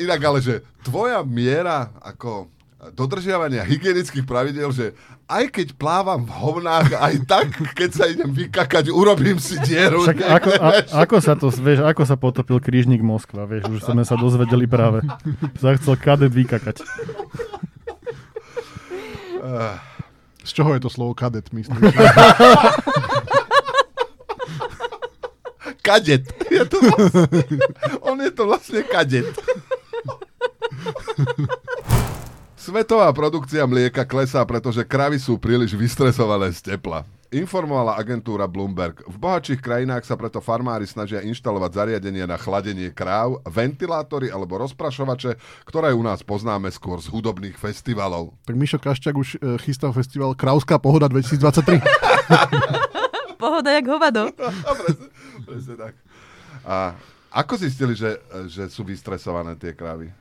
Inak 0.04 0.20
ale, 0.28 0.44
že 0.44 0.60
tvoja 0.84 1.24
miera 1.24 1.88
ako 2.04 2.52
dodržiavania 2.90 3.62
hygienických 3.62 4.26
pravidel, 4.26 4.74
že 4.74 4.98
aj 5.30 5.54
keď 5.54 5.68
plávam 5.78 6.26
v 6.26 6.34
hovnách, 6.34 6.98
aj 6.98 7.16
tak, 7.30 7.54
keď 7.78 7.90
sa 7.94 8.10
idem 8.10 8.34
vykakať, 8.34 8.90
urobím 8.90 9.38
si 9.38 9.54
dieru. 9.62 10.02
Však 10.02 10.18
ako, 10.18 10.50
a, 10.58 10.68
ako, 11.06 11.16
sa 11.22 11.38
to, 11.38 11.54
vieš, 11.54 11.86
ako 11.86 12.02
sa 12.10 12.18
potopil 12.18 12.58
krížnik 12.58 13.06
Moskva, 13.06 13.46
vieš, 13.46 13.70
už 13.70 13.86
sme 13.86 14.02
sa 14.02 14.18
dozvedeli 14.18 14.66
práve. 14.66 15.06
Sa 15.62 15.78
chcel 15.78 15.94
kadet 16.02 16.34
vykakať. 16.34 16.82
Z 20.42 20.52
čoho 20.58 20.74
je 20.74 20.82
to 20.82 20.90
slovo 20.90 21.14
kadet, 21.14 21.54
myslím? 21.54 21.78
kadet. 25.86 26.26
Je 26.50 26.66
to 26.66 26.78
vlastne, 26.82 27.30
on 28.02 28.18
je 28.18 28.32
to 28.34 28.44
vlastne 28.50 28.82
kadet. 28.90 29.30
Svetová 32.62 33.10
produkcia 33.10 33.66
mlieka 33.66 34.06
klesá, 34.06 34.46
pretože 34.46 34.86
kravy 34.86 35.18
sú 35.18 35.34
príliš 35.42 35.74
vystresované 35.74 36.54
z 36.54 36.62
tepla. 36.62 37.10
Informovala 37.34 37.98
agentúra 37.98 38.46
Bloomberg. 38.46 39.02
V 39.10 39.18
bohatších 39.18 39.58
krajinách 39.58 40.06
sa 40.06 40.14
preto 40.14 40.38
farmári 40.46 40.86
snažia 40.86 41.26
inštalovať 41.26 41.74
zariadenie 41.74 42.22
na 42.30 42.38
chladenie 42.38 42.94
kráv, 42.94 43.42
ventilátory 43.50 44.30
alebo 44.30 44.62
rozprašovače, 44.62 45.42
ktoré 45.66 45.90
u 45.90 46.06
nás 46.06 46.22
poznáme 46.22 46.70
skôr 46.70 47.02
z 47.02 47.10
hudobných 47.10 47.58
festivalov. 47.58 48.38
Tak 48.46 48.54
Mišo 48.54 48.78
Kaščak 48.78 49.18
už 49.18 49.42
e, 49.42 49.58
chystal 49.66 49.90
festival 49.90 50.38
Krauská 50.38 50.78
pohoda 50.78 51.10
2023. 51.10 51.82
pohoda 53.42 53.74
jak 53.74 53.90
hovado. 53.90 54.30
presne, 54.86 55.08
presne 55.50 55.74
tak. 55.82 55.94
A 56.62 56.94
ako 57.34 57.58
zistili, 57.58 57.98
že, 57.98 58.22
že 58.46 58.70
sú 58.70 58.86
vystresované 58.86 59.58
tie 59.58 59.74
krávy? 59.74 60.14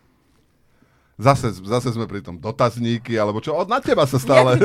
Zase, 1.20 1.52
zase 1.52 1.92
sme 1.92 2.08
pri 2.08 2.24
tom 2.24 2.40
dotazníky, 2.40 3.20
alebo 3.20 3.44
čo, 3.44 3.52
od 3.52 3.68
na 3.68 3.76
teba 3.76 4.08
sa 4.08 4.16
stále, 4.16 4.56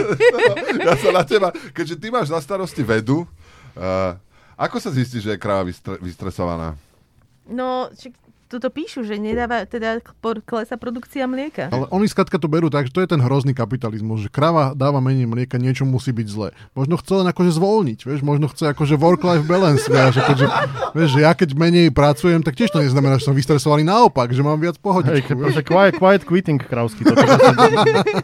ja 0.80 0.96
sa 1.04 1.12
na 1.12 1.28
teba, 1.28 1.52
keďže 1.76 2.00
ty 2.00 2.08
máš 2.08 2.32
na 2.32 2.40
starosti 2.40 2.80
vedu, 2.80 3.28
uh, 3.76 4.16
ako 4.56 4.80
sa 4.80 4.88
zistí, 4.96 5.20
že 5.20 5.36
je 5.36 5.42
kráva 5.44 5.68
vystre, 5.68 6.00
vystresovaná? 6.00 6.80
No, 7.44 7.92
či, 7.92 8.16
tuto 8.46 8.70
píšu, 8.70 9.02
že 9.02 9.18
nedáva, 9.18 9.66
teda 9.66 10.00
klesa 10.46 10.78
produkcia 10.78 11.26
mlieka. 11.26 11.74
Ale 11.74 11.90
oni 11.90 12.06
skladka 12.06 12.38
to 12.38 12.46
berú 12.46 12.70
tak, 12.70 12.88
že 12.90 12.94
to 12.94 13.02
je 13.02 13.10
ten 13.10 13.22
hrozný 13.22 13.58
kapitalizmus, 13.58 14.26
že 14.26 14.30
krava 14.30 14.78
dáva 14.78 15.02
menej 15.02 15.26
mlieka, 15.26 15.58
niečo 15.58 15.84
musí 15.84 16.14
byť 16.14 16.28
zlé. 16.30 16.54
Možno 16.78 17.02
chce 17.02 17.26
len 17.26 17.28
akože 17.30 17.52
zvolniť, 17.58 18.00
vieš, 18.06 18.22
možno 18.22 18.46
chce 18.50 18.72
akože 18.72 18.96
work-life 19.02 19.46
balance, 19.50 19.90
vieš, 19.90 20.22
akože, 20.22 20.46
vieš, 20.94 21.10
že 21.18 21.20
ja 21.26 21.34
keď 21.34 21.50
menej 21.58 21.90
pracujem, 21.90 22.46
tak 22.46 22.54
tiež 22.54 22.70
to 22.70 22.82
neznamená, 22.86 23.18
že 23.18 23.26
som 23.26 23.36
vystresovaný 23.36 23.82
naopak, 23.82 24.30
že 24.30 24.46
mám 24.46 24.62
viac 24.62 24.78
pohodičku. 24.78 25.34
Hey, 25.34 25.66
quiet, 25.66 25.96
quiet 25.98 26.24
quitting 26.24 26.62
krávsky. 26.62 27.02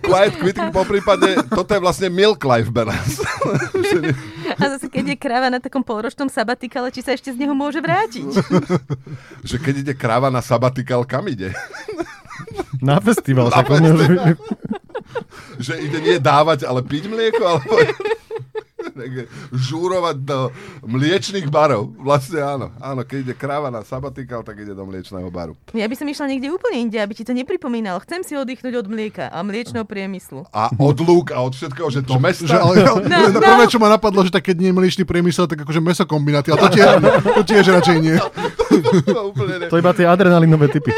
quiet 0.06 0.34
quitting 0.38 0.70
po 0.70 0.86
prípade, 0.86 1.42
toto 1.50 1.74
je 1.74 1.82
vlastne 1.82 2.08
milk-life 2.14 2.70
balance. 2.70 3.22
A 4.58 4.64
zase 4.78 4.88
keď 4.88 5.16
je 5.16 5.18
kráva 5.18 5.48
na 5.52 5.60
takom 5.60 5.84
polročnom 5.84 6.28
sabatikale, 6.28 6.92
či 6.92 7.04
sa 7.04 7.16
ešte 7.16 7.32
z 7.32 7.38
neho 7.40 7.56
môže 7.56 7.80
vrátiť. 7.80 8.28
že 9.50 9.58
keď 9.60 9.76
ide 9.86 9.94
kráva 9.96 10.34
na 10.34 10.44
sabatikal, 10.44 11.04
kam 11.08 11.28
ide? 11.30 11.54
Na 12.82 12.98
festival. 12.98 13.54
Na 13.54 13.62
festival. 13.62 14.34
že 15.62 15.78
ide 15.78 16.00
nie 16.02 16.18
dávať, 16.18 16.66
ale 16.66 16.82
piť 16.82 17.06
mlieko, 17.14 17.44
alebo 17.46 17.70
žúrovať 19.52 20.16
do 20.22 20.40
mliečných 20.86 21.48
barov. 21.48 21.94
Vlastne 21.98 22.42
áno. 22.44 22.68
Áno, 22.82 23.02
keď 23.06 23.32
ide 23.32 23.36
kráva 23.38 23.72
na 23.72 23.82
sabatikal, 23.86 24.42
tak 24.46 24.62
ide 24.62 24.76
do 24.76 24.84
mliečného 24.86 25.30
baru. 25.32 25.54
Ja 25.74 25.88
by 25.88 25.96
som 25.96 26.08
išla 26.10 26.30
niekde 26.30 26.52
úplne 26.52 26.90
inde, 26.90 26.98
aby 27.00 27.14
ti 27.16 27.24
to 27.24 27.32
nepripomínalo. 27.32 28.02
Chcem 28.04 28.22
si 28.22 28.34
oddychnúť 28.36 28.86
od 28.86 28.88
mlieka 28.88 29.30
a 29.30 29.38
mliečného 29.42 29.86
priemyslu. 29.86 30.46
A 30.52 30.74
od 30.76 30.98
lúk 31.02 31.32
a 31.32 31.42
od 31.42 31.54
všetkého, 31.54 31.90
že 31.90 32.02
to 32.02 32.18
mesta. 32.18 32.48
Že, 32.48 32.58
ale, 32.58 32.74
no, 32.88 32.94
no. 33.02 33.40
Prvé, 33.40 33.66
čo 33.70 33.78
ma 33.82 33.90
napadlo, 33.92 34.26
že 34.26 34.34
tak 34.34 34.48
keď 34.48 34.56
nie 34.60 34.70
je 34.72 34.78
mliečný 34.78 35.04
priemysel, 35.06 35.46
tak 35.46 35.64
akože 35.64 35.82
mesokombináty. 35.84 36.52
Ale 36.54 36.60
to 36.68 36.70
tiež, 36.74 36.90
to 37.38 37.42
tiež 37.46 37.66
radšej 37.70 37.98
nie. 38.00 38.16
to 39.70 39.76
iba 39.78 39.92
tie 39.96 40.06
adrenalinové 40.06 40.68
typy. 40.72 40.92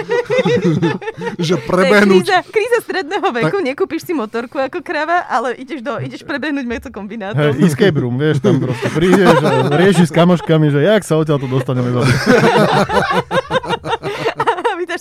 že 1.47 1.55
prebehnúť. 1.63 2.23
Kríza, 2.23 2.37
kríza 2.47 2.77
stredného 2.83 3.27
veku, 3.29 3.57
tak... 3.59 3.65
nekúpiš 3.65 4.01
si 4.07 4.13
motorku 4.15 4.57
ako 4.59 4.79
krava, 4.85 5.25
ale 5.27 5.55
ideš, 5.59 5.83
do, 5.83 5.99
ideš 5.99 6.23
prebehnúť 6.23 6.65
mesokombinátom. 6.65 7.55
Hey, 7.55 7.65
escape 7.65 7.97
room, 7.99 8.15
vieš, 8.17 8.39
tam 8.43 8.59
proste 8.59 8.87
prídeš 8.91 9.37
a 9.43 9.67
rieši 9.71 10.05
s 10.07 10.11
kamoškami, 10.13 10.67
že 10.71 10.79
jak 10.83 11.01
sa 11.03 11.19
odtiaľ 11.19 11.39
to 11.41 11.47
dostaneme 11.49 11.89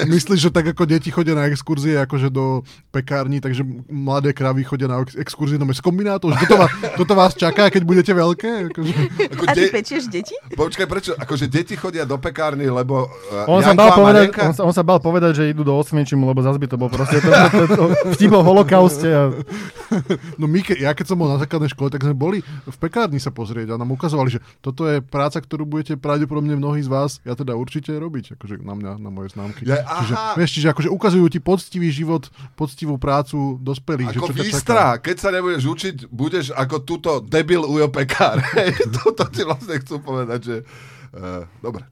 Myslíš, 0.07 0.39
že 0.47 0.49
tak 0.51 0.71
ako 0.71 0.83
deti 0.85 1.09
chodia 1.09 1.35
na 1.35 1.47
exkurzie 1.47 1.99
akože 1.99 2.29
do 2.29 2.61
pekární, 2.91 3.39
takže 3.39 3.65
mladé 3.87 4.31
kravy 4.31 4.63
chodia 4.63 4.87
na 4.87 5.03
exkurzie 5.17 5.57
do 5.57 5.67
meskombinátu? 5.67 6.31
Toto 6.33 6.55
vás, 6.59 6.71
toto 6.99 7.13
vás 7.13 7.31
čaká, 7.33 7.69
keď 7.69 7.83
budete 7.83 8.11
veľké? 8.11 8.73
Akože... 8.73 8.93
Ako 9.33 9.43
a 9.47 9.51
ty 9.55 9.61
de... 9.67 9.71
pečieš 9.71 10.03
deti? 10.11 10.35
Počkaj, 10.53 10.85
prečo? 10.87 11.11
Akože 11.15 11.47
deti 11.47 11.73
chodia 11.79 12.03
do 12.03 12.19
pekárny, 12.19 12.67
lebo 12.67 13.07
uh, 13.07 13.49
on, 13.49 13.63
sa 13.63 13.73
bal 13.75 13.91
povedať, 13.95 14.33
on, 14.39 14.53
sa, 14.53 14.61
on 14.63 14.73
sa 14.73 14.83
bal 14.83 14.99
povedať, 14.99 15.31
že 15.41 15.43
idú 15.51 15.63
do 15.65 15.73
Osvienčimu, 15.75 16.27
lebo 16.27 16.43
zase 16.43 16.59
by 16.59 16.67
to 16.69 16.77
bol 16.77 16.89
proste 16.91 17.19
to, 17.19 17.29
to, 17.29 17.47
to, 17.49 17.63
to, 17.73 17.83
vtip 18.15 18.31
o 18.33 18.41
holokauste. 18.43 19.09
A... 19.09 19.23
No 20.37 20.45
my, 20.49 20.59
ke, 20.65 20.77
ja 20.77 20.91
keď 20.93 21.13
som 21.13 21.17
bol 21.19 21.29
na 21.29 21.39
základnej 21.39 21.71
škole, 21.71 21.89
tak 21.89 22.03
sme 22.03 22.15
boli 22.15 22.39
v 22.43 22.77
pekárni 22.77 23.21
sa 23.21 23.29
pozrieť 23.29 23.73
a 23.73 23.79
nám 23.79 23.93
ukazovali, 23.93 24.37
že 24.37 24.39
toto 24.59 24.85
je 24.89 24.99
práca, 24.99 25.39
ktorú 25.39 25.67
budete 25.67 25.97
pravdepodobne 25.97 26.55
mnohí 26.73 26.81
z 26.81 26.89
vás, 26.89 27.21
ja 27.21 27.37
teda 27.37 27.53
určite 27.53 27.93
robiť, 27.93 28.33
akože 28.33 28.65
na 28.65 28.73
mňa, 28.73 28.91
na 28.97 29.09
moje 29.13 29.37
známky. 29.37 29.61
Ja, 29.69 29.85
aha. 29.85 30.01
čiže, 30.01 30.15
vieš, 30.41 30.51
čiže 30.57 30.67
akože 30.73 30.89
ukazujú 30.89 31.25
ti 31.29 31.37
poctivý 31.37 31.93
život, 31.93 32.33
poctivú 32.57 32.97
prácu 32.97 33.61
dospelých. 33.61 34.17
Ako 34.17 34.33
že 34.33 34.41
čo 34.41 34.43
výstra, 34.49 34.97
keď 34.97 35.15
sa 35.21 35.29
nebudeš 35.29 35.69
učiť, 35.69 35.95
budeš 36.09 36.49
ako 36.57 36.81
túto 36.81 37.21
debil 37.21 37.61
ujo 37.61 37.93
pekár. 37.93 38.41
Toto 39.05 39.29
ti 39.29 39.45
vlastne 39.45 39.77
chcú 39.77 40.01
povedať, 40.01 40.39
že... 40.41 40.55
Uh, 41.13 41.45
dobre. 41.61 41.85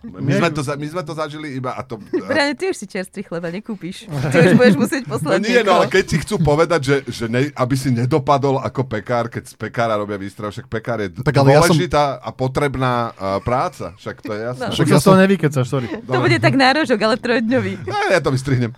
My 0.00 0.32
sme, 0.32 0.48
to, 0.48 0.64
my 0.64 0.86
sme 0.88 1.02
to 1.04 1.12
zažili 1.12 1.60
iba 1.60 1.76
a 1.76 1.84
to... 1.84 2.00
Brane, 2.00 2.56
ty 2.56 2.72
už 2.72 2.76
si 2.80 2.86
čerstvý 2.88 3.20
chleba 3.20 3.52
nekúpiš. 3.52 4.08
Ty 4.32 4.48
už 4.48 4.56
budeš 4.56 4.76
musieť 4.80 5.02
poslať 5.04 5.36
No 5.36 5.44
nie, 5.44 5.60
no 5.60 5.72
ale 5.76 5.92
keď 5.92 6.04
ti 6.08 6.16
chcú 6.24 6.40
povedať, 6.40 6.80
že, 6.80 6.96
že 7.04 7.24
ne, 7.28 7.52
aby 7.52 7.74
si 7.76 7.92
nedopadol 7.92 8.64
ako 8.64 8.88
pekár, 8.88 9.28
keď 9.28 9.52
z 9.52 9.54
pekára 9.60 10.00
robia 10.00 10.16
výstrav, 10.16 10.56
však 10.56 10.72
pekár 10.72 11.04
je 11.04 11.20
tak, 11.20 11.36
dôležitá 11.36 12.04
ja 12.04 12.16
som... 12.16 12.26
a 12.26 12.28
potrebná 12.32 13.12
uh, 13.12 13.44
práca. 13.44 13.92
Však 14.00 14.16
to 14.24 14.32
je 14.32 14.40
jasné. 14.40 14.64
No. 14.64 14.72
Však 14.72 14.88
ja 14.88 15.00
som... 15.04 15.12
to 15.12 15.20
nevykecaš, 15.20 15.66
sorry. 15.68 15.86
To 16.08 16.16
bude 16.16 16.38
tak 16.40 16.54
nárožok, 16.56 16.98
ale 17.04 17.14
trojdňový. 17.20 17.84
Ja, 17.84 18.16
ja 18.16 18.20
to 18.24 18.32
vystrihnem. 18.32 18.72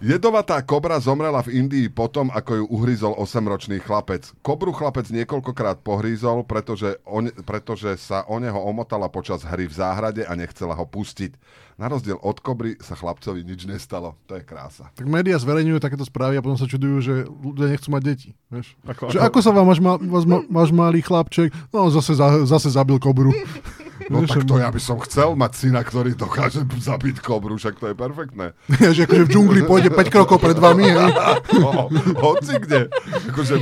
Jedovatá 0.00 0.64
kobra 0.64 0.96
zomrela 0.96 1.44
v 1.44 1.60
Indii 1.60 1.92
potom, 1.92 2.32
ako 2.32 2.52
ju 2.56 2.64
uhryzol 2.72 3.20
8-ročný 3.20 3.84
chlapec. 3.84 4.32
Kobru 4.40 4.72
chlapec 4.72 5.04
niekoľkokrát 5.12 5.84
pohrízol, 5.84 6.40
pretože, 6.48 6.96
on, 7.04 7.28
pretože 7.44 8.00
sa 8.00 8.24
o 8.24 8.40
neho 8.40 8.56
omotala 8.56 9.12
počas 9.12 9.44
hry 9.44 9.68
v 9.68 9.76
záhrade 9.76 10.24
a 10.24 10.32
nechcela 10.32 10.72
ho 10.72 10.88
pustiť. 10.88 11.36
Na 11.76 11.92
rozdiel 11.92 12.16
od 12.16 12.40
kobry 12.40 12.80
sa 12.80 12.96
chlapcovi 12.96 13.44
nič 13.44 13.68
nestalo. 13.68 14.16
To 14.24 14.40
je 14.40 14.44
krása. 14.44 14.88
Tak 14.96 15.04
médiá 15.04 15.36
zverejňujú 15.36 15.84
takéto 15.84 16.08
správy 16.08 16.40
a 16.40 16.44
potom 16.44 16.56
sa 16.56 16.64
čudujú, 16.64 16.96
že 17.04 17.14
ľudia 17.28 17.68
nechcú 17.68 17.92
mať 17.92 18.02
deti. 18.04 18.28
Vieš? 18.48 18.80
Ako, 18.88 19.12
že 19.12 19.20
ako... 19.20 19.24
ako 19.28 19.38
sa 19.44 19.50
vám 19.52 19.66
váš, 19.68 19.80
ma, 19.84 19.92
váš, 20.00 20.24
ma, 20.24 20.38
váš 20.48 20.70
malý 20.72 21.00
chlapček, 21.04 21.52
no 21.76 21.92
zase, 21.92 22.16
za, 22.16 22.48
zase 22.48 22.72
zabil 22.72 22.96
kobru. 22.96 23.36
No 24.08 24.24
tak 24.24 24.48
to 24.48 24.56
ja 24.56 24.72
by 24.72 24.80
som 24.80 24.96
chcel 25.04 25.36
mať 25.36 25.52
syna, 25.66 25.84
ktorý 25.84 26.16
dokáže 26.16 26.64
zabiť 26.64 27.20
kobru, 27.20 27.60
však 27.60 27.76
to 27.76 27.92
je 27.92 27.94
perfektné. 27.94 28.56
Ja, 28.80 28.90
že 28.96 29.04
akože 29.04 29.24
v 29.26 29.30
džungli 29.30 29.60
pôjde 29.68 29.90
5 29.92 30.14
krokov 30.14 30.40
pred 30.40 30.56
vami. 30.56 30.88
Hej? 30.88 31.12
No, 31.60 31.92
hoci 32.24 32.56
kde. 32.56 32.88
Akože, 33.28 33.60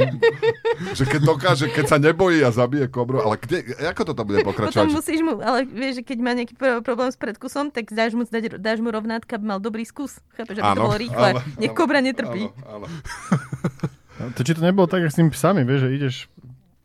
že 0.94 1.04
keď 1.08 1.20
dokáže, 1.24 1.66
keď 1.72 1.84
sa 1.90 1.98
nebojí 1.98 2.44
a 2.46 2.54
zabije 2.54 2.86
kobru, 2.86 3.24
ale 3.24 3.40
kde, 3.40 3.74
ako 3.74 4.14
toto 4.14 4.22
bude 4.22 4.46
pokračovať? 4.46 4.86
Potom 4.86 4.94
musíš 4.94 5.20
mu, 5.24 5.40
ale 5.42 5.66
vieš, 5.66 6.00
že 6.00 6.02
keď 6.06 6.18
má 6.22 6.32
nejaký 6.36 6.54
problém 6.84 7.10
s 7.10 7.18
predkusom, 7.18 7.74
tak 7.74 7.90
dáš 7.90 8.14
mu, 8.14 8.22
dáš, 8.22 8.54
dáš 8.60 8.78
mu 8.78 8.94
rovnátka, 8.94 9.34
aby 9.34 9.44
mal 9.56 9.58
dobrý 9.58 9.82
skús. 9.82 10.22
Chápeš, 10.38 10.62
aby 10.62 10.68
áno, 10.68 10.76
to 10.78 10.84
bolo 10.86 10.98
rýchle. 11.00 11.28
Nech 11.58 11.74
kobra 11.74 11.98
netrpí. 11.98 12.52
Áno, 12.68 12.84
áno. 12.84 12.86
To 14.18 14.42
či 14.42 14.50
to 14.50 14.62
nebolo 14.66 14.90
tak, 14.90 15.06
jak 15.06 15.14
s 15.14 15.18
tými 15.22 15.30
psami, 15.30 15.62
vieš, 15.62 15.86
že 15.86 15.90
ideš 15.94 16.14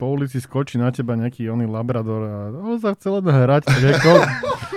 po 0.04 0.12
ulici 0.12 0.44
skočí 0.44 0.76
na 0.76 0.92
teba 0.92 1.16
nejaký 1.16 1.48
oný 1.48 1.64
labrador 1.64 2.28
a 2.28 2.52
on 2.52 2.76
sa 2.76 2.92
chce 2.92 3.08
len 3.08 3.24
hrať. 3.24 3.72
Ko... 4.04 4.12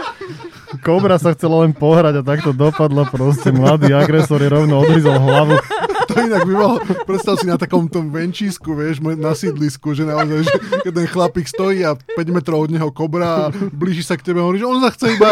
Kobra 0.87 1.19
sa 1.19 1.35
chcela 1.35 1.67
len 1.67 1.75
pohrať 1.75 2.21
a 2.21 2.23
takto 2.23 2.55
dopadlo 2.55 3.03
proste. 3.11 3.51
Mladý 3.51 3.91
agresor 3.91 4.39
je 4.39 4.47
rovno 4.47 4.87
odrizol 4.87 5.19
hlavu. 5.19 5.59
to 6.07 6.15
inak 6.23 6.47
by 6.47 6.55
bolo, 6.55 6.77
predstav 7.03 7.35
si 7.43 7.51
na 7.51 7.59
takom 7.59 7.91
tom 7.91 8.15
venčísku, 8.15 8.71
vieš, 8.79 9.03
na 9.03 9.35
sídlisku, 9.35 9.99
že 9.99 10.07
naozaj, 10.07 10.47
že 10.47 10.55
jeden 10.87 11.07
chlapík 11.11 11.51
stojí 11.51 11.83
a 11.83 11.99
5 11.99 12.15
metrov 12.31 12.63
od 12.63 12.71
neho 12.71 12.87
kobra 12.95 13.51
a 13.51 13.51
blíži 13.51 14.07
sa 14.07 14.15
k 14.15 14.31
tebe 14.31 14.39
a 14.39 14.47
hovorí, 14.47 14.63
že 14.63 14.71
on 14.71 14.79
sa 14.79 14.95
chce 14.95 15.07
iba 15.11 15.27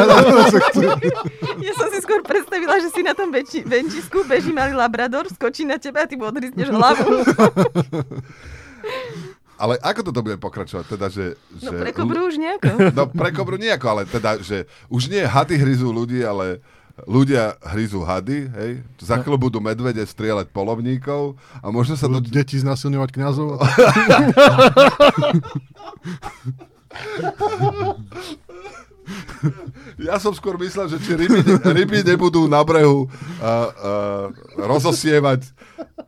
sa 0.50 0.60
chce. 0.70 0.82
Ja 1.62 1.72
som 1.78 1.86
si 1.94 1.98
skôr 2.02 2.18
predstavila, 2.26 2.82
že 2.82 2.90
si 2.90 3.06
na 3.06 3.14
tom 3.14 3.30
venči, 3.30 3.62
venčísku 3.62 4.26
beží 4.26 4.50
malý 4.50 4.74
labrador, 4.74 5.30
skočí 5.30 5.62
na 5.62 5.78
teba 5.78 6.02
a 6.02 6.10
ty 6.10 6.18
mu 6.18 6.26
odhryzneš 6.26 6.66
hlavu. 6.74 7.22
Ale 9.64 9.80
ako 9.80 10.12
toto 10.12 10.20
bude 10.20 10.36
pokračovať? 10.36 10.84
Teda, 10.84 11.08
že, 11.08 11.40
no 11.64 11.72
pre 11.72 11.96
kobru 11.96 12.28
už 12.28 12.36
nejako. 12.36 12.68
No 13.00 13.08
pre 13.08 13.32
kobru 13.32 13.56
nejako, 13.56 13.86
ale 13.96 14.04
teda, 14.04 14.36
že 14.44 14.68
už 14.92 15.08
nie 15.08 15.24
hady 15.24 15.56
hryzú 15.56 15.88
ľudí, 15.88 16.20
ale 16.20 16.60
ľudia 17.08 17.56
hryzú 17.64 18.04
hady, 18.04 18.52
hej, 18.52 18.84
za 19.00 19.16
chvíľu 19.24 19.48
budú 19.48 19.64
medvede 19.64 20.04
strieľať 20.04 20.52
polovníkov 20.52 21.40
a 21.64 21.72
možno 21.72 21.96
sa... 21.96 22.12
to... 22.12 22.20
Deti 22.20 22.60
znasilňovať 22.60 23.10
kniazov? 23.16 23.56
Ja 30.00 30.16
som 30.18 30.32
skôr 30.34 30.56
myslel, 30.58 30.88
že 30.90 30.98
či 31.02 31.12
ryby, 31.14 31.40
ryby 31.62 31.98
nebudú 32.02 32.48
na 32.48 32.64
brehu 32.64 33.06
uh, 33.06 33.10
uh, 33.42 34.26
rozosievať 34.58 35.44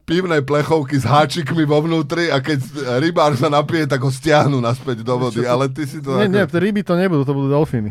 pivné 0.06 0.38
plechovky 0.42 0.96
s 0.98 1.04
háčikmi 1.06 1.66
vo 1.66 1.82
vnútri 1.82 2.30
a 2.30 2.38
keď 2.38 2.62
rybár 3.02 3.34
sa 3.34 3.50
napije, 3.50 3.90
tak 3.90 3.98
ho 4.02 4.10
stiahnu 4.10 4.62
naspäť 4.62 5.02
do 5.02 5.14
vody. 5.18 5.42
Ale 5.42 5.66
ty 5.66 5.82
si 5.82 5.98
to... 5.98 6.14
Nie, 6.14 6.30
ako... 6.30 6.34
nie, 6.34 6.44
ryby 6.46 6.82
to 6.86 6.94
nebudú, 6.94 7.22
to 7.26 7.34
budú 7.34 7.48
delfíny. 7.50 7.90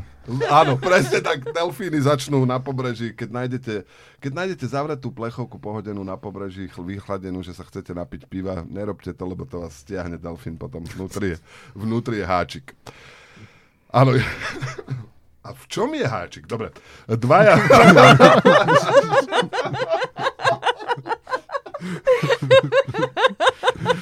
Áno, 0.49 0.79
presne 0.81 1.21
tak. 1.21 1.45
Delfíny 1.45 2.01
začnú 2.01 2.41
na 2.49 2.57
pobreží. 2.57 3.13
Keď 3.13 3.29
nájdete, 3.29 3.73
keď 4.17 4.31
nájdete 4.31 4.65
zavretú 4.65 5.13
plechovku 5.13 5.61
pohodenú 5.61 6.01
na 6.01 6.17
pobreží, 6.17 6.65
vychladenú, 6.71 7.45
že 7.45 7.53
sa 7.53 7.61
chcete 7.61 7.93
napiť 7.93 8.25
piva, 8.25 8.65
nerobte 8.65 9.13
to, 9.13 9.23
lebo 9.27 9.45
to 9.45 9.61
vás 9.61 9.85
stiahne 9.85 10.17
delfín 10.17 10.57
potom. 10.57 10.81
Vnútri 10.81 11.35
je, 11.35 11.37
vnútri 11.77 12.23
je 12.23 12.25
háčik. 12.25 12.73
Áno. 13.95 14.11
A 15.45 15.53
v 15.53 15.63
čom 15.69 15.93
je 15.93 16.03
háčik? 16.03 16.49
Dobre. 16.49 16.73
Dvaja. 17.05 17.53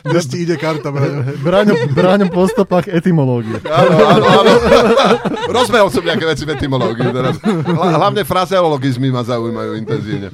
Dnes 0.07 0.23
ti 0.31 0.47
ide 0.47 0.55
karta, 0.55 0.87
Braňo. 0.87 1.35
Braňo, 1.43 1.73
Braňo 1.91 2.31
po 2.31 2.47
stopách 2.47 2.87
etymológie. 2.87 3.59
Áno, 3.67 3.91
áno, 3.91 4.23
áno. 4.23 4.53
Rozmehol 5.51 5.91
som 5.91 5.99
nejaké 6.07 6.23
veci 6.31 6.47
v 6.47 6.55
etymológii 6.55 7.11
teraz. 7.11 7.35
Hlavne 7.75 8.23
frazeologizmy 8.23 9.11
ma 9.11 9.27
zaujímajú 9.27 9.75
intenzívne. 9.83 10.31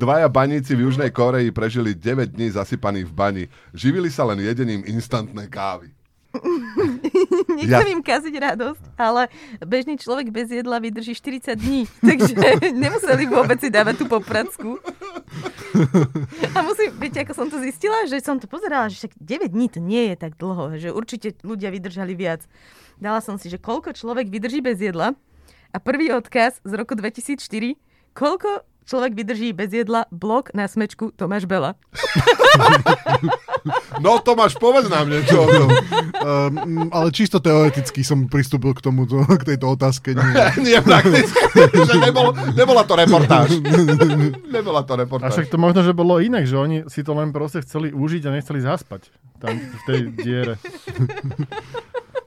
Dvaja 0.00 0.32
baníci 0.32 0.72
v 0.72 0.88
Južnej 0.88 1.12
Koreji 1.12 1.52
prežili 1.52 1.92
9 1.92 2.32
dní 2.32 2.48
zasypaní 2.56 3.04
v 3.04 3.12
bani. 3.12 3.44
Živili 3.76 4.08
sa 4.08 4.24
len 4.24 4.40
jedením 4.40 4.80
instantnej 4.88 5.52
kávy. 5.52 5.92
Nechcem 7.58 7.86
ja. 7.90 7.94
im 7.94 8.02
kaziť 8.06 8.34
radosť, 8.38 8.84
ale 8.94 9.26
bežný 9.66 9.98
človek 9.98 10.30
bez 10.30 10.46
jedla 10.50 10.78
vydrží 10.78 11.18
40 11.18 11.58
dní, 11.58 11.90
takže 12.08 12.34
nemuseli 12.70 13.26
vôbec 13.26 13.58
si 13.58 13.68
dávať 13.68 14.02
tú 14.02 14.06
popracku. 14.06 14.78
A 16.54 16.58
musím, 16.62 16.94
viete, 17.02 17.18
ako 17.22 17.32
som 17.34 17.46
to 17.50 17.58
zistila, 17.58 18.06
že 18.06 18.22
som 18.22 18.38
to 18.38 18.46
pozerala, 18.46 18.86
že 18.86 19.06
však 19.06 19.12
9 19.18 19.50
dní 19.50 19.66
to 19.70 19.78
nie 19.82 20.14
je 20.14 20.16
tak 20.18 20.38
dlho, 20.38 20.78
že 20.78 20.94
určite 20.94 21.34
ľudia 21.42 21.74
vydržali 21.74 22.14
viac. 22.14 22.46
Dala 23.02 23.18
som 23.18 23.34
si, 23.34 23.50
že 23.50 23.58
koľko 23.58 23.96
človek 23.96 24.30
vydrží 24.30 24.62
bez 24.62 24.78
jedla 24.78 25.18
a 25.74 25.76
prvý 25.82 26.14
odkaz 26.14 26.62
z 26.62 26.72
roku 26.78 26.94
2004, 26.94 27.42
koľko 28.14 28.69
človek 28.86 29.12
vydrží 29.14 29.52
bez 29.52 29.72
jedla 29.72 30.06
blok 30.12 30.54
na 30.54 30.68
smečku 30.68 31.12
Tomáš 31.16 31.44
Bela. 31.44 31.74
No 34.00 34.16
Tomáš, 34.24 34.56
povedz 34.56 34.88
nám 34.88 35.12
niečo. 35.12 35.44
Um, 35.44 36.88
ale 36.88 37.12
čisto 37.12 37.44
teoreticky 37.44 38.00
som 38.00 38.24
pristúpil 38.24 38.72
k 38.72 38.80
tomuto, 38.80 39.20
k 39.28 39.52
tejto 39.52 39.76
otázke. 39.76 40.16
Nie, 40.16 40.56
nie 40.72 40.78
prakticky, 40.80 41.36
že 41.92 41.96
nebol, 42.00 42.32
nebola 42.56 42.88
to 42.88 42.96
reportáž. 42.96 43.60
nebola 44.48 44.80
to 44.88 44.96
reportáž. 44.96 45.28
A 45.28 45.36
však 45.36 45.52
to 45.52 45.60
možno, 45.60 45.84
že 45.84 45.92
bolo 45.92 46.16
inak, 46.16 46.48
že 46.48 46.56
oni 46.56 46.78
si 46.88 47.04
to 47.04 47.12
len 47.12 47.36
proste 47.36 47.60
chceli 47.60 47.92
užiť 47.92 48.22
a 48.28 48.34
nechceli 48.40 48.64
zaspať 48.64 49.12
tam 49.40 49.56
v 49.56 49.82
tej 49.84 50.00
diere. 50.16 50.54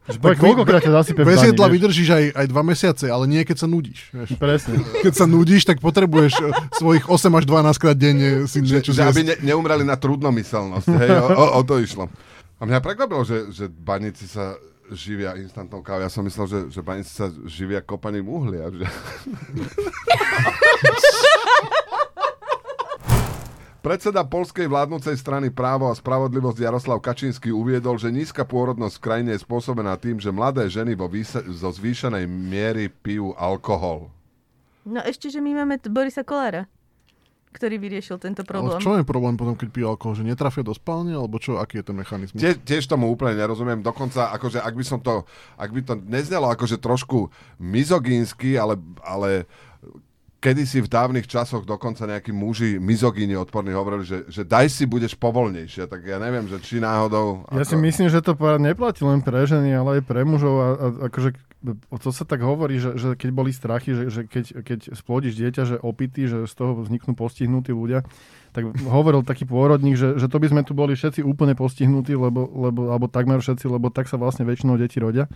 Tak 0.04 0.36
koľkokrát 0.36 0.84
ťa 0.84 1.00
zasype 1.00 1.24
Bez 1.24 1.48
jedla 1.48 1.72
vydržíš 1.72 2.12
aj, 2.12 2.26
aj 2.36 2.46
dva 2.52 2.60
mesiace, 2.60 3.08
ale 3.08 3.24
nie 3.24 3.40
keď 3.48 3.64
sa 3.64 3.68
nudíš. 3.72 4.12
Vieš. 4.12 4.36
Presne. 4.36 4.84
Keď 5.00 5.14
sa 5.16 5.24
nudíš, 5.24 5.64
tak 5.64 5.80
potrebuješ 5.80 6.34
eh, 6.44 6.52
svojich 6.76 7.08
8 7.08 7.40
až 7.40 7.44
12 7.48 7.80
krát 7.80 7.96
denne 7.96 8.44
si 8.44 8.60
niečo 8.60 8.92
že, 8.92 9.00
že 9.00 9.08
aby 9.08 9.22
ne, 9.24 9.36
neumreli 9.40 9.88
na 9.88 9.96
trudnomyselnosť. 9.96 10.88
Hej, 10.92 11.10
o, 11.24 11.28
o, 11.32 11.46
o 11.56 11.62
to 11.64 11.80
išlo. 11.80 12.12
A 12.60 12.68
mňa 12.68 12.84
prekvapilo, 12.84 13.24
že, 13.24 13.48
že 13.56 13.72
baníci 13.72 14.28
sa 14.28 14.60
živia 14.92 15.40
instantnou 15.40 15.80
kávou. 15.80 16.04
Ja 16.04 16.12
som 16.12 16.28
myslel, 16.28 16.52
že, 16.52 16.60
že 16.68 16.84
baníci 16.84 17.16
sa 17.16 17.32
živia 17.48 17.80
kopaním 17.80 18.28
uhlia. 18.28 18.68
Že... 18.70 18.84
Predseda 23.94 24.26
polskej 24.26 24.66
vládnucej 24.66 25.14
strany 25.22 25.54
Právo 25.54 25.86
a 25.86 25.94
spravodlivosť 25.94 26.66
Jaroslav 26.66 26.98
Kačínsky 26.98 27.54
uviedol, 27.54 28.02
že 28.02 28.10
nízka 28.10 28.42
pôrodnosť 28.42 28.98
v 28.98 29.04
krajine 29.06 29.30
je 29.38 29.46
spôsobená 29.46 30.02
tým, 30.02 30.18
že 30.18 30.34
mladé 30.34 30.66
ženy 30.66 30.98
vo 30.98 31.06
výse- 31.06 31.46
zo 31.54 31.70
zvýšenej 31.70 32.26
miery 32.26 32.90
pijú 32.90 33.38
alkohol. 33.38 34.10
No 34.82 34.98
ešte, 34.98 35.30
že 35.30 35.38
my 35.38 35.62
máme 35.62 35.78
t- 35.78 35.94
Borisa 35.94 36.26
Kolára, 36.26 36.66
ktorý 37.54 37.78
vyriešil 37.78 38.18
tento 38.18 38.42
problém. 38.42 38.82
Ale 38.82 38.82
čo 38.82 38.98
je 38.98 39.06
problém 39.06 39.38
potom, 39.38 39.54
keď 39.54 39.70
pijú 39.70 39.86
alkohol? 39.94 40.18
Že 40.18 40.26
netrafia 40.26 40.66
do 40.66 40.74
spálne? 40.74 41.14
Alebo 41.14 41.38
čo? 41.38 41.62
Aký 41.62 41.78
je 41.78 41.86
ten 41.86 41.94
mechanizmus? 41.94 42.42
Tie, 42.42 42.58
tiež 42.58 42.90
tomu 42.90 43.14
úplne 43.14 43.38
nerozumiem. 43.38 43.86
Dokonca, 43.86 44.34
akože, 44.34 44.58
ak 44.58 44.74
by 44.74 44.86
som 44.90 45.06
to, 45.06 45.22
ak 45.54 45.70
by 45.70 45.86
to 45.86 45.94
neznelo 46.02 46.50
akože 46.50 46.82
trošku 46.82 47.30
mizogínsky, 47.62 48.58
ale, 48.58 48.74
ale 49.06 49.46
kedysi 50.44 50.84
v 50.84 50.92
dávnych 50.92 51.24
časoch 51.24 51.64
dokonca 51.64 52.04
nejakí 52.04 52.36
muži 52.36 52.76
mizogíni 52.76 53.40
odporní 53.40 53.72
hovorili, 53.72 54.04
že, 54.04 54.28
že 54.28 54.44
daj 54.44 54.68
si, 54.68 54.84
budeš 54.84 55.16
povolnejšie. 55.16 55.88
Tak 55.88 56.04
ja 56.04 56.20
neviem, 56.20 56.52
že 56.52 56.60
či 56.60 56.84
náhodou... 56.84 57.48
Ja 57.48 57.64
ako... 57.64 57.72
si 57.72 57.76
myslím, 57.80 58.12
že 58.12 58.20
to 58.20 58.36
neplatí 58.60 59.08
len 59.08 59.24
pre 59.24 59.48
ženy, 59.48 59.72
ale 59.72 60.00
aj 60.00 60.04
pre 60.04 60.28
mužov. 60.28 60.56
A, 60.60 60.68
a 60.68 60.86
akože 61.08 61.40
to 62.04 62.12
sa 62.12 62.28
tak 62.28 62.44
hovorí, 62.44 62.76
že, 62.76 63.00
že 63.00 63.16
keď 63.16 63.30
boli 63.32 63.56
strachy, 63.56 63.96
že, 63.96 64.04
že 64.12 64.22
keď, 64.28 64.68
keď 64.68 64.80
splodíš 65.00 65.40
dieťa, 65.40 65.64
že 65.64 65.76
opity, 65.80 66.28
že 66.28 66.44
z 66.44 66.54
toho 66.60 66.84
vzniknú 66.84 67.16
postihnutí 67.16 67.72
ľudia, 67.72 68.04
tak 68.52 68.68
hovoril 68.84 69.24
taký 69.24 69.48
pôrodník, 69.48 69.96
že, 69.96 70.20
že 70.20 70.28
to 70.28 70.44
by 70.44 70.52
sme 70.52 70.62
tu 70.68 70.76
boli 70.76 70.94
všetci 70.94 71.24
úplne 71.24 71.56
postihnutí, 71.56 72.20
lebo, 72.20 72.52
lebo, 72.52 72.92
alebo 72.92 73.08
takmer 73.08 73.40
všetci, 73.40 73.66
lebo 73.72 73.88
tak 73.88 74.12
sa 74.12 74.20
vlastne 74.20 74.44
väčšinou 74.44 74.76
deti 74.76 75.00
rodia 75.00 75.32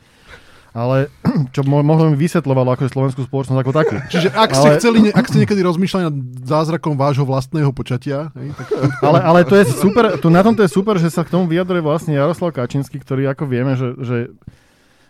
ale 0.77 1.09
čo 1.55 1.65
mo- 1.65 1.81
možno 1.81 2.13
mi 2.13 2.17
vysvetľovalo 2.21 2.77
ako 2.77 2.85
je 2.85 2.93
slovenskú 2.93 3.21
spoločnosť 3.25 3.59
ako 3.65 3.71
takú. 3.73 3.95
Čiže 4.13 4.29
ak 4.29 4.49
ste, 4.53 4.69
ale... 4.69 4.77
chceli, 4.77 4.97
ak 5.09 5.25
ste 5.25 5.41
niekedy 5.41 5.61
rozmýšľali 5.65 6.03
nad 6.05 6.15
zázrakom 6.45 6.93
vášho 6.93 7.25
vlastného 7.25 7.73
počatia, 7.73 8.29
hej, 8.37 8.53
tak... 8.53 8.67
ale, 9.09 9.19
ale 9.25 9.39
to 9.41 9.57
je 9.57 9.65
super, 9.73 10.21
tu 10.21 10.29
na 10.29 10.45
tomto 10.45 10.61
je 10.61 10.69
super, 10.69 11.01
že 11.01 11.09
sa 11.09 11.25
k 11.25 11.33
tomu 11.33 11.49
vyjadruje 11.49 11.81
vlastne 11.81 12.13
Jaroslav 12.13 12.53
Kačínsky, 12.53 13.01
ktorý 13.01 13.25
ako 13.33 13.49
vieme, 13.49 13.73
že, 13.73 13.97
že 13.97 14.17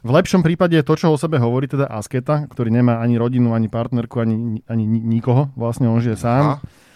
v 0.07 0.11
lepšom 0.15 0.39
prípade 0.39 0.79
je 0.79 0.87
to, 0.87 0.95
čo 0.95 1.11
o 1.11 1.19
sebe 1.19 1.35
hovorí 1.35 1.67
teda 1.67 1.83
asketa, 1.91 2.47
ktorý 2.47 2.71
nemá 2.71 3.03
ani 3.03 3.19
rodinu, 3.19 3.51
ani 3.51 3.67
partnerku, 3.67 4.23
ani, 4.23 4.63
ani 4.71 4.87
nikoho, 4.87 5.51
vlastne 5.59 5.91
on 5.91 5.99
žije 5.99 6.15
sám. 6.15 6.63
Aha 6.63 6.86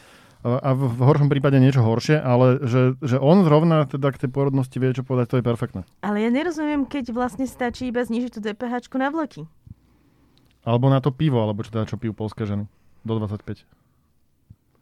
a 0.42 0.70
v, 0.74 0.82
v 0.90 1.02
horšom 1.06 1.30
prípade 1.30 1.62
niečo 1.62 1.86
horšie, 1.86 2.18
ale 2.18 2.58
že, 2.66 2.98
že 2.98 3.22
on 3.22 3.46
zrovna 3.46 3.86
teda 3.86 4.10
k 4.10 4.26
tej 4.26 4.30
pôrodnosti 4.34 4.74
vie, 4.74 4.90
čo 4.90 5.06
povedať, 5.06 5.26
to 5.30 5.38
je 5.38 5.46
perfektné. 5.46 5.82
Ale 6.02 6.18
ja 6.26 6.34
nerozumiem, 6.34 6.90
keď 6.90 7.14
vlastne 7.14 7.46
stačí 7.46 7.94
iba 7.94 8.02
znižiť 8.02 8.32
tú 8.34 8.40
DPH 8.42 8.90
na 8.98 9.14
vleky. 9.14 9.46
Alebo 10.66 10.90
na 10.90 11.02
to 11.02 11.14
pivo, 11.14 11.42
alebo 11.42 11.62
čo 11.62 11.70
teda, 11.74 11.86
čo 11.90 11.98
pijú 11.98 12.14
polské 12.14 12.46
ženy. 12.50 12.66
Do 13.06 13.18
25. 13.18 13.81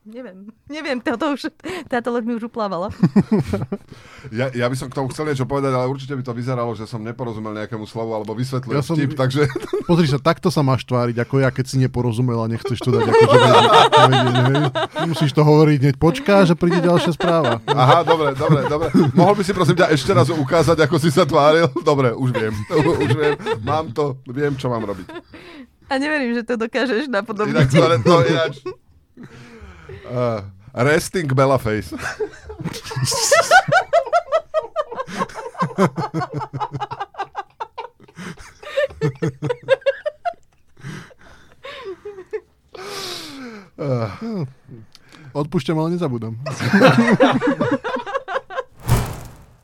Neviem, 0.10 0.50
neviem, 0.66 0.98
toto 0.98 1.38
už, 1.38 1.54
táto 1.86 2.10
loď 2.10 2.24
mi 2.26 2.34
už 2.34 2.50
uplávala. 2.50 2.90
ja, 4.34 4.50
ja 4.50 4.66
by 4.66 4.74
som 4.74 4.90
k 4.90 4.98
tomu 4.98 5.14
chcel 5.14 5.30
niečo 5.30 5.46
povedať, 5.46 5.70
ale 5.70 5.86
určite 5.86 6.18
by 6.18 6.26
to 6.26 6.34
vyzeralo, 6.34 6.74
že 6.74 6.90
som 6.90 7.06
neporozumel 7.06 7.54
nejakému 7.54 7.86
slovu 7.86 8.18
alebo 8.18 8.34
vysvetlil 8.34 8.82
ja 8.82 8.82
som, 8.82 8.98
vtip, 8.98 9.14
takže... 9.14 9.46
Pozri 9.90 10.10
sa, 10.10 10.18
takto 10.18 10.50
sa 10.50 10.66
máš 10.66 10.82
tváriť, 10.90 11.22
ako 11.22 11.46
ja, 11.46 11.54
keď 11.54 11.66
si 11.70 11.78
neporozumel 11.78 12.42
a 12.42 12.50
nechceš 12.50 12.82
to 12.82 12.90
dať 12.90 13.06
ako 13.06 13.22
že 13.30 13.50
Musíš 15.14 15.32
to 15.38 15.46
hovoriť, 15.46 15.78
hneď 15.78 15.96
počká, 16.02 16.42
že 16.42 16.58
príde 16.58 16.82
ďalšia 16.82 17.14
správa. 17.14 17.62
Aha, 17.70 18.02
dobre, 18.02 18.34
dobre, 18.34 18.66
dobre. 18.66 18.90
Mohol 19.14 19.34
by 19.38 19.44
si 19.46 19.54
prosím 19.54 19.78
ťa 19.78 19.94
ešte 19.94 20.10
raz 20.10 20.34
ukázať, 20.34 20.90
ako 20.90 20.96
si 20.98 21.14
sa 21.14 21.30
tváril? 21.30 21.70
Dobre, 21.86 22.18
už 22.18 22.34
viem. 22.34 22.54
už 22.74 23.12
viem. 23.14 23.38
Mám 23.62 23.94
to, 23.94 24.18
viem, 24.26 24.58
čo 24.58 24.74
mám 24.74 24.82
robiť. 24.90 25.06
A 25.90 26.02
neverím, 26.02 26.34
že 26.34 26.46
to 26.46 26.58
dokážeš 26.58 27.10
napodobniť. 27.10 27.54
Inak 27.54 27.70
to, 27.70 27.86
to 28.06 28.16
ináč, 28.30 28.56
Uh, 30.10 30.42
resting 30.74 31.34
Bella 31.34 31.58
face. 31.58 31.94
uh. 43.78 44.46
Od, 45.30 45.46
neodpúšťam, 45.50 45.78
ale 45.80 45.96
nezabudám. 45.96 46.36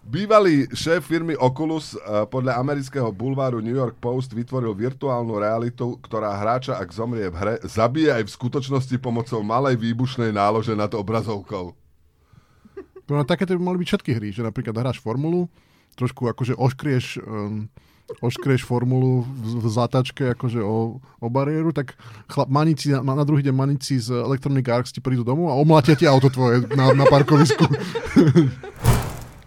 Bývalý 0.06 0.70
šéf 0.70 1.10
firmy 1.10 1.34
Oculus 1.34 1.98
uh, 1.98 2.30
podľa 2.30 2.62
amerického 2.62 3.10
bulváru 3.10 3.58
New 3.58 3.74
York 3.74 3.98
Post 3.98 4.38
vytvoril 4.38 4.78
virtuálnu 4.78 5.42
realitu, 5.42 5.98
ktorá 5.98 6.38
hráča, 6.38 6.78
ak 6.78 6.94
zomrie 6.94 7.26
v 7.26 7.34
hre, 7.34 7.56
zabije 7.66 8.14
aj 8.14 8.30
v 8.30 8.34
skutočnosti 8.38 8.96
pomocou 9.02 9.42
malej 9.42 9.82
výbušnej 9.82 10.30
nálože 10.30 10.78
nad 10.78 10.94
obrazovkou. 10.94 11.74
No, 13.10 13.26
takéto 13.26 13.58
by 13.58 13.62
mali 13.66 13.82
byť 13.82 13.88
všetky 13.90 14.12
hry, 14.14 14.30
že 14.30 14.46
napríklad 14.46 14.78
hráš 14.78 15.02
formulu, 15.02 15.50
trošku 15.98 16.30
akože 16.30 16.54
oškrieš, 16.54 17.26
um, 17.26 17.66
oškrieš 18.22 18.62
formulu 18.62 19.26
v, 19.26 19.58
v 19.58 19.68
zatačke 19.74 20.38
akože 20.38 20.62
o, 20.62 21.02
o 21.02 21.28
bariéru, 21.34 21.74
tak 21.74 21.98
chlap, 22.30 22.54
manici, 22.54 22.94
na, 22.94 23.02
na 23.02 23.26
druhý 23.26 23.42
deň 23.42 23.56
manici 23.58 23.98
z 23.98 24.14
Electronic 24.22 24.70
Arts 24.70 24.94
ti 24.94 25.02
prídu 25.02 25.26
domov 25.26 25.50
a 25.50 25.58
omlatia 25.58 25.98
ti 25.98 26.06
auto 26.06 26.30
tvoje 26.30 26.62
na, 26.78 26.94
na 26.94 27.10
parkovisku. 27.10 27.66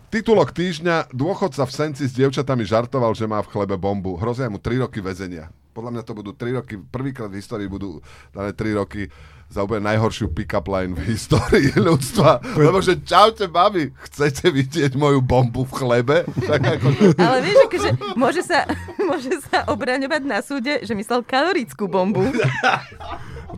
Titulok 0.09 0.57
týždňa. 0.57 1.13
Dôchodca 1.13 1.69
v 1.69 1.73
Senci 1.73 2.09
s 2.09 2.17
dievčatami 2.17 2.65
žartoval, 2.65 3.13
že 3.13 3.29
má 3.29 3.45
v 3.45 3.53
chlebe 3.53 3.77
bombu. 3.77 4.17
Hrozia 4.17 4.49
mu 4.49 4.57
3 4.57 4.89
roky 4.89 5.05
väzenia. 5.05 5.53
Podľa 5.77 5.93
mňa 5.93 6.03
to 6.09 6.13
budú 6.17 6.33
3 6.33 6.59
roky, 6.65 6.81
prvýkrát 6.81 7.29
v 7.29 7.37
histórii 7.37 7.69
budú 7.69 8.01
dané 8.33 8.57
3 8.57 8.81
roky 8.81 9.13
za 9.53 9.61
úplne 9.65 9.85
najhoršiu 9.85 10.33
pick-up 10.33 10.65
line 10.65 10.97
v 10.97 11.13
histórii 11.13 11.77
ľudstva. 11.93 12.41
Lebo 12.57 12.81
že 12.81 13.05
čaute, 13.05 13.53
babi, 13.53 13.93
chcete 14.09 14.49
vidieť 14.49 14.97
moju 14.97 15.21
bombu 15.21 15.69
v 15.69 15.77
chlebe? 15.77 16.17
Tak 16.25 16.81
ako... 16.81 16.87
Ale 17.21 17.45
vieš, 17.45 17.59
akože 17.69 17.91
môže 18.17 18.43
sa, 18.49 18.65
môže 19.13 19.33
sa 19.45 19.69
obraňovať 19.69 20.23
na 20.25 20.41
súde, 20.41 20.89
že 20.89 20.97
myslel 20.97 21.21
kalorickú 21.21 21.85
bombu. 21.85 22.33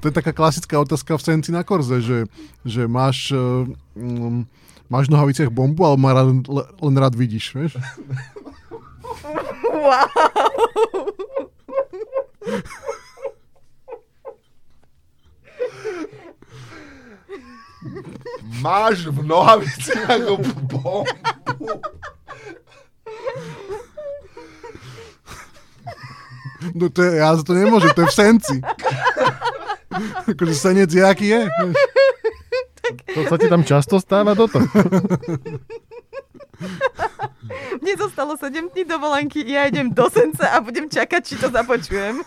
To 0.02 0.04
je 0.06 0.14
taká 0.14 0.34
klasická 0.34 0.82
otázka 0.82 1.14
v 1.14 1.22
Senci 1.22 1.54
na 1.54 1.62
Korze, 1.62 2.02
že, 2.02 2.18
že 2.66 2.90
máš... 2.90 3.30
Um, 3.94 4.50
Máš 4.90 5.06
v 5.06 5.14
nohaviciach 5.14 5.54
bombu, 5.54 5.86
ale 5.86 5.96
ma 6.02 6.10
len, 6.18 6.42
len 6.82 6.94
rád 6.98 7.14
vidíš, 7.14 7.54
vieš? 7.54 7.78
Wow. 9.70 10.10
Máš 18.58 19.06
v 19.06 19.18
nohaviciach 19.22 20.26
bombu. 20.26 21.06
No 26.74 26.90
to 26.90 27.02
je, 27.02 27.22
ja 27.22 27.30
za 27.38 27.46
to 27.46 27.54
nemôžem, 27.54 27.94
to 27.94 28.02
je 28.04 28.10
v 28.10 28.16
senci. 28.18 28.56
akože 30.26 30.54
senec 30.54 30.90
je, 30.90 31.02
aký 31.06 31.30
je. 31.30 31.40
Vieš? 31.46 31.89
To 33.14 33.20
sa 33.26 33.36
ti 33.38 33.46
tam 33.50 33.62
často 33.66 33.98
stáva 34.00 34.34
toto? 34.38 34.60
Mne 37.80 37.94
zostalo 37.96 38.36
7 38.36 38.70
dní 38.70 38.84
dovolenky, 38.84 39.40
ja 39.48 39.66
idem 39.66 39.90
do 39.90 40.06
Sence 40.12 40.44
a 40.44 40.60
budem 40.60 40.86
čakať, 40.86 41.22
či 41.24 41.34
to 41.40 41.48
započujem. 41.50 42.20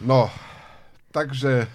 No, 0.00 0.30
takže 1.10 1.66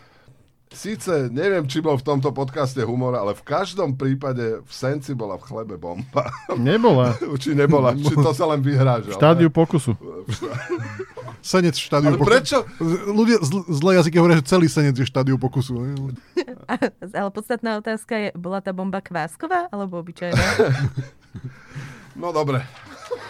Síce 0.74 1.30
neviem, 1.30 1.64
či 1.70 1.86
bol 1.86 1.94
v 1.96 2.04
tomto 2.04 2.34
podcaste 2.34 2.82
humor, 2.82 3.14
ale 3.14 3.38
v 3.38 3.46
každom 3.46 3.94
prípade 3.94 4.66
v 4.66 4.72
Senci 4.74 5.14
bola 5.14 5.38
v 5.38 5.46
chlebe 5.46 5.78
bomba. 5.78 6.34
Nebola. 6.58 7.14
či 7.42 7.54
nebola, 7.54 7.94
či 7.94 8.14
to 8.18 8.34
sa 8.34 8.50
len 8.50 8.60
vyhrážal. 8.66 9.14
Štádiu 9.14 9.54
pokusu. 9.54 9.94
Senec 11.46 11.78
v 11.78 11.84
štádiu 11.86 12.18
pokusu. 12.18 12.26
prečo? 12.26 12.58
Ľudia 13.06 13.38
zl- 13.46 13.68
zlé 13.70 13.92
jazyky 14.02 14.18
hovoria, 14.18 14.42
že 14.42 14.50
celý 14.50 14.68
senec 14.72 14.96
je 14.98 15.06
štádiu 15.06 15.38
pokusu. 15.38 15.78
ale 17.14 17.30
podstatná 17.30 17.78
otázka 17.78 18.16
je, 18.18 18.30
bola 18.34 18.64
tá 18.64 18.74
bomba 18.74 19.04
kvásková 19.04 19.70
alebo 19.70 20.02
obyčajná? 20.02 20.42
no 22.22 22.34
dobre. 22.34 22.66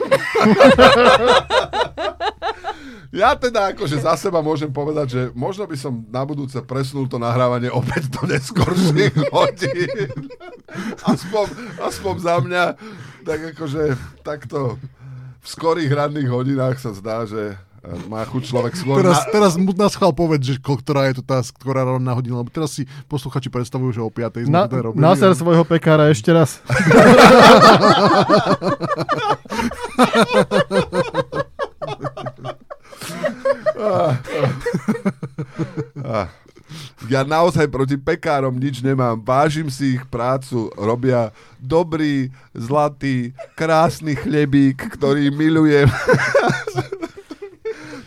Ja 3.14 3.38
teda 3.38 3.78
akože 3.78 4.02
za 4.02 4.18
seba 4.18 4.42
môžem 4.42 4.74
povedať, 4.74 5.08
že 5.14 5.22
možno 5.38 5.70
by 5.70 5.78
som 5.78 6.02
na 6.10 6.26
budúce 6.26 6.58
presunul 6.66 7.06
to 7.06 7.22
nahrávanie 7.22 7.70
opäť 7.70 8.10
do 8.10 8.26
neskorších 8.26 9.14
hodín. 9.38 10.18
Aspoň, 11.06 11.46
aspoň 11.78 12.16
za 12.18 12.42
mňa. 12.42 12.74
Tak 13.22 13.54
akože 13.54 13.94
takto 14.26 14.82
v 15.38 15.46
skorých 15.46 15.94
ranných 15.94 16.26
hodinách 16.26 16.82
sa 16.82 16.90
zdá, 16.90 17.30
že 17.30 17.54
má 18.10 18.26
chuť 18.26 18.50
človek 18.50 18.74
skôr... 18.80 19.04
Teraz, 19.04 19.28
na... 19.28 19.30
teraz 19.30 19.52
na 19.60 19.90
schvál 19.94 20.16
povedz, 20.16 20.48
že 20.50 20.56
ktorá 20.58 21.12
je 21.12 21.20
to 21.20 21.24
tá 21.24 21.44
ktorá 21.44 21.84
ranná 21.84 22.16
hodina, 22.16 22.40
lebo 22.42 22.50
teraz 22.50 22.72
si 22.80 22.88
posluchači 23.12 23.52
predstavujú, 23.52 23.92
že 23.92 24.02
o 24.02 24.10
5. 24.10 24.48
sme 24.48 24.56
na, 24.56 24.72
to 24.72 24.80
robili. 24.80 25.04
Naser 25.04 25.36
svojho 25.36 25.68
pekára 25.68 26.08
ešte 26.10 26.32
raz. 26.32 26.64
Ja 37.12 37.22
naozaj 37.22 37.68
proti 37.68 38.00
pekárom 38.00 38.56
nič 38.58 38.82
nemám. 38.82 39.20
Vážim 39.22 39.70
si 39.70 40.00
ich 40.00 40.04
prácu. 40.08 40.72
Robia 40.74 41.30
dobrý, 41.60 42.34
zlatý, 42.56 43.36
krásny 43.54 44.18
chlebík, 44.18 44.98
ktorý 44.98 45.30
milujem. 45.30 45.92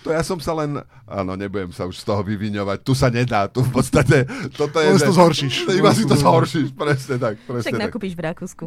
To 0.06 0.14
ja 0.14 0.22
som 0.22 0.38
sa 0.38 0.54
len... 0.54 0.78
Áno, 1.02 1.34
nebudem 1.34 1.74
sa 1.74 1.82
už 1.82 1.98
z 1.98 2.06
toho 2.06 2.22
vyviňovať. 2.22 2.78
Tu 2.86 2.94
sa 2.94 3.10
nedá. 3.10 3.50
Tu 3.50 3.58
v 3.58 3.74
podstate... 3.74 4.22
Toto 4.54 4.78
je... 4.78 4.94
Len 4.94 5.02
to 5.02 5.10
zhoršíš. 5.10 5.66
Iba 5.66 5.90
si 5.90 6.06
to 6.06 6.14
zhoršíš. 6.14 6.70
Presne 6.78 7.18
tak. 7.18 7.34
Presne 7.42 7.66
Však 7.66 7.74
tak. 7.74 7.84
nakúpiš 7.90 8.14
v 8.14 8.22
Rakúsku. 8.22 8.64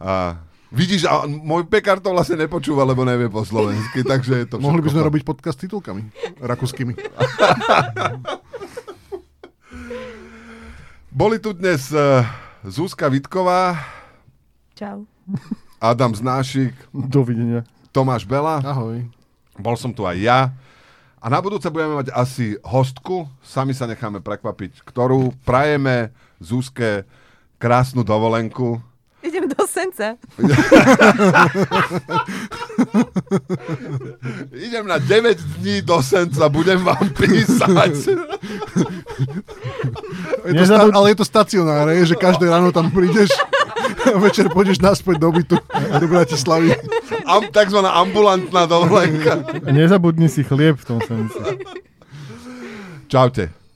A 0.00 0.40
Vidíš, 0.68 1.08
a 1.08 1.24
môj 1.24 1.64
pekár 1.64 1.96
to 1.96 2.12
vlastne 2.12 2.44
nepočúva, 2.44 2.84
lebo 2.84 3.00
nevie 3.00 3.32
po 3.32 3.40
slovensky, 3.40 4.04
takže 4.04 4.44
je 4.44 4.46
to 4.52 4.60
Mohli 4.64 4.84
by 4.84 4.90
sme 4.92 5.08
robiť 5.08 5.22
podcast 5.24 5.56
s 5.56 5.64
titulkami, 5.64 6.12
rakúskymi. 6.44 6.92
Boli 11.18 11.40
tu 11.40 11.56
dnes 11.56 11.88
uh, 11.96 12.20
Zuzka 12.68 13.08
Vitková. 13.08 13.80
Čau. 14.76 15.08
Adam 15.80 16.12
Znášik. 16.12 16.76
Dovidenia. 16.92 17.64
Tomáš 17.88 18.28
Bela. 18.28 18.60
Ahoj. 18.60 19.08
Bol 19.56 19.76
som 19.80 19.90
tu 19.90 20.04
aj 20.04 20.20
ja. 20.20 20.52
A 21.18 21.26
na 21.32 21.40
budúce 21.42 21.66
budeme 21.72 21.98
mať 21.98 22.14
asi 22.14 22.60
hostku, 22.62 23.26
sami 23.42 23.74
sa 23.74 23.90
necháme 23.90 24.22
prekvapiť, 24.22 24.86
ktorú 24.86 25.34
prajeme 25.42 26.14
Zuzke 26.38 27.08
krásnu 27.58 28.06
dovolenku 28.06 28.78
Idem 29.22 29.48
do 29.50 29.66
Senca. 29.66 30.14
Idem 34.54 34.86
na 34.86 34.98
9 34.98 35.38
dní 35.58 35.82
do 35.82 36.02
Senca, 36.02 36.48
budem 36.48 36.84
vám 36.84 37.08
písať. 37.18 37.92
je 40.46 40.54
to 40.54 40.64
sta- 40.64 40.90
ale 40.94 41.10
je 41.10 41.16
to 41.18 41.24
stacionár, 41.26 41.88
je, 41.90 42.06
že 42.06 42.14
každé 42.14 42.46
ráno 42.46 42.70
tam 42.72 42.90
prídeš 42.94 43.28
a 44.14 44.18
večer 44.24 44.46
pôjdeš 44.54 44.78
naspäť 44.78 45.18
do 45.18 45.32
bytu 45.34 45.58
do 46.00 46.06
Bratislavy. 46.08 46.78
Am, 47.26 47.42
takzvaná 47.50 47.90
ambulantná 47.98 48.66
dovolenka. 48.70 49.42
Nezabudni 49.66 50.28
si 50.30 50.46
chlieb 50.46 50.78
v 50.78 50.84
tom 50.86 50.98
Senci. 51.02 51.42
Čaute. 53.08 53.57